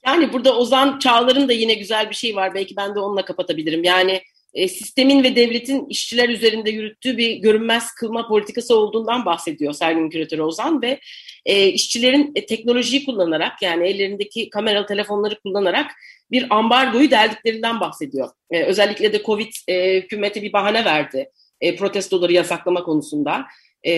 Yani 0.05 0.33
burada 0.33 0.57
Ozan 0.57 0.99
Çağlar'ın 0.99 1.47
da 1.47 1.53
yine 1.53 1.73
güzel 1.73 2.09
bir 2.09 2.15
şey 2.15 2.35
var. 2.35 2.53
Belki 2.53 2.75
ben 2.75 2.95
de 2.95 2.99
onunla 2.99 3.25
kapatabilirim. 3.25 3.83
Yani 3.83 4.21
e, 4.53 4.67
sistemin 4.67 5.23
ve 5.23 5.35
devletin 5.35 5.85
işçiler 5.85 6.29
üzerinde 6.29 6.69
yürüttüğü 6.69 7.17
bir 7.17 7.35
görünmez 7.35 7.91
kılma 7.91 8.27
politikası 8.27 8.75
olduğundan 8.75 9.25
bahsediyor 9.25 9.73
serginin 9.73 10.09
küratörü 10.09 10.41
Ozan 10.41 10.81
ve 10.81 10.99
e, 11.45 11.67
işçilerin 11.67 12.31
e, 12.35 12.45
teknolojiyi 12.45 13.05
kullanarak 13.05 13.61
yani 13.61 13.87
ellerindeki 13.87 14.49
kameralı 14.49 14.85
telefonları 14.85 15.39
kullanarak 15.39 15.91
bir 16.31 16.55
ambargoyu 16.55 17.11
deldiklerinden 17.11 17.79
bahsediyor. 17.79 18.29
E, 18.51 18.63
özellikle 18.63 19.13
de 19.13 19.23
Covid 19.23 19.51
e, 19.67 20.01
hükümete 20.01 20.41
bir 20.41 20.53
bahane 20.53 20.85
verdi 20.85 21.29
e, 21.61 21.75
protestoları 21.75 22.33
yasaklama 22.33 22.83
konusunda. 22.83 23.45
E, 23.83 23.93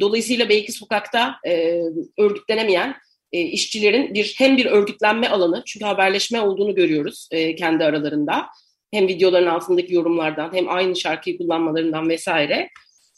dolayısıyla 0.00 0.48
belki 0.48 0.72
sokakta 0.72 1.36
e, 1.46 1.80
örgütlenemeyen 2.18 2.96
e, 3.32 3.40
işçilerin 3.40 4.14
bir 4.14 4.34
hem 4.38 4.56
bir 4.56 4.66
örgütlenme 4.66 5.28
alanı 5.28 5.62
çünkü 5.66 5.86
haberleşme 5.86 6.40
olduğunu 6.40 6.74
görüyoruz 6.74 7.28
e, 7.30 7.54
kendi 7.54 7.84
aralarında 7.84 8.46
hem 8.90 9.08
videoların 9.08 9.46
altındaki 9.46 9.94
yorumlardan 9.94 10.54
hem 10.54 10.68
aynı 10.68 10.96
şarkıyı 10.96 11.38
kullanmalarından 11.38 12.08
vesaire 12.08 12.68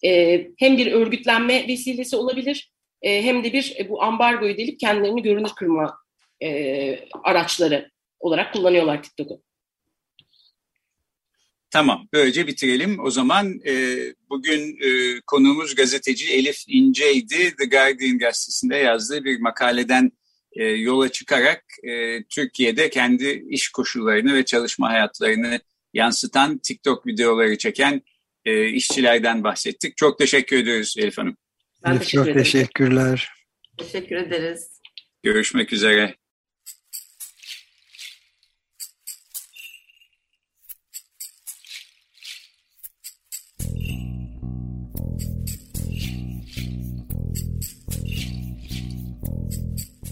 e, 0.04 0.46
hem 0.58 0.76
bir 0.76 0.92
örgütlenme 0.92 1.68
vesilesi 1.68 2.16
olabilir 2.16 2.70
e, 3.02 3.22
hem 3.22 3.44
de 3.44 3.52
bir 3.52 3.76
e, 3.78 3.88
bu 3.88 4.02
ambargoyu 4.02 4.56
delip 4.56 4.80
kendilerini 4.80 5.22
görünür 5.22 5.50
kırma 5.56 5.98
e, 6.42 7.00
araçları 7.24 7.90
olarak 8.20 8.52
kullanıyorlar 8.52 9.02
TikTok'u. 9.02 9.42
Tamam, 11.70 12.08
böylece 12.12 12.46
bitirelim. 12.46 13.04
O 13.04 13.10
zaman 13.10 13.60
e, 13.66 13.98
bugün 14.30 14.78
e, 14.80 15.20
konuğumuz 15.26 15.74
gazeteci 15.74 16.32
Elif 16.32 16.64
İnce'ydi. 16.66 17.56
The 17.56 17.64
Guardian 17.64 18.18
gazetesinde 18.18 18.76
yazdığı 18.76 19.24
bir 19.24 19.40
makaleden 19.40 20.12
e, 20.52 20.64
yola 20.64 21.08
çıkarak 21.08 21.64
e, 21.82 22.22
Türkiye'de 22.24 22.90
kendi 22.90 23.44
iş 23.48 23.68
koşullarını 23.68 24.34
ve 24.34 24.44
çalışma 24.44 24.88
hayatlarını 24.88 25.60
yansıtan 25.94 26.58
TikTok 26.58 27.06
videoları 27.06 27.58
çeken 27.58 28.02
e, 28.44 28.68
işçilerden 28.68 29.44
bahsettik. 29.44 29.96
Çok 29.96 30.18
teşekkür 30.18 30.56
ediyoruz 30.56 30.94
Elif 30.98 31.18
Hanım. 31.18 31.36
Ben 31.84 31.98
teşekkür 31.98 32.24
Çok 32.24 32.34
teşekkürler. 32.34 33.28
Teşekkür 33.78 34.16
ederiz. 34.16 34.80
Görüşmek 35.22 35.72
üzere. 35.72 36.17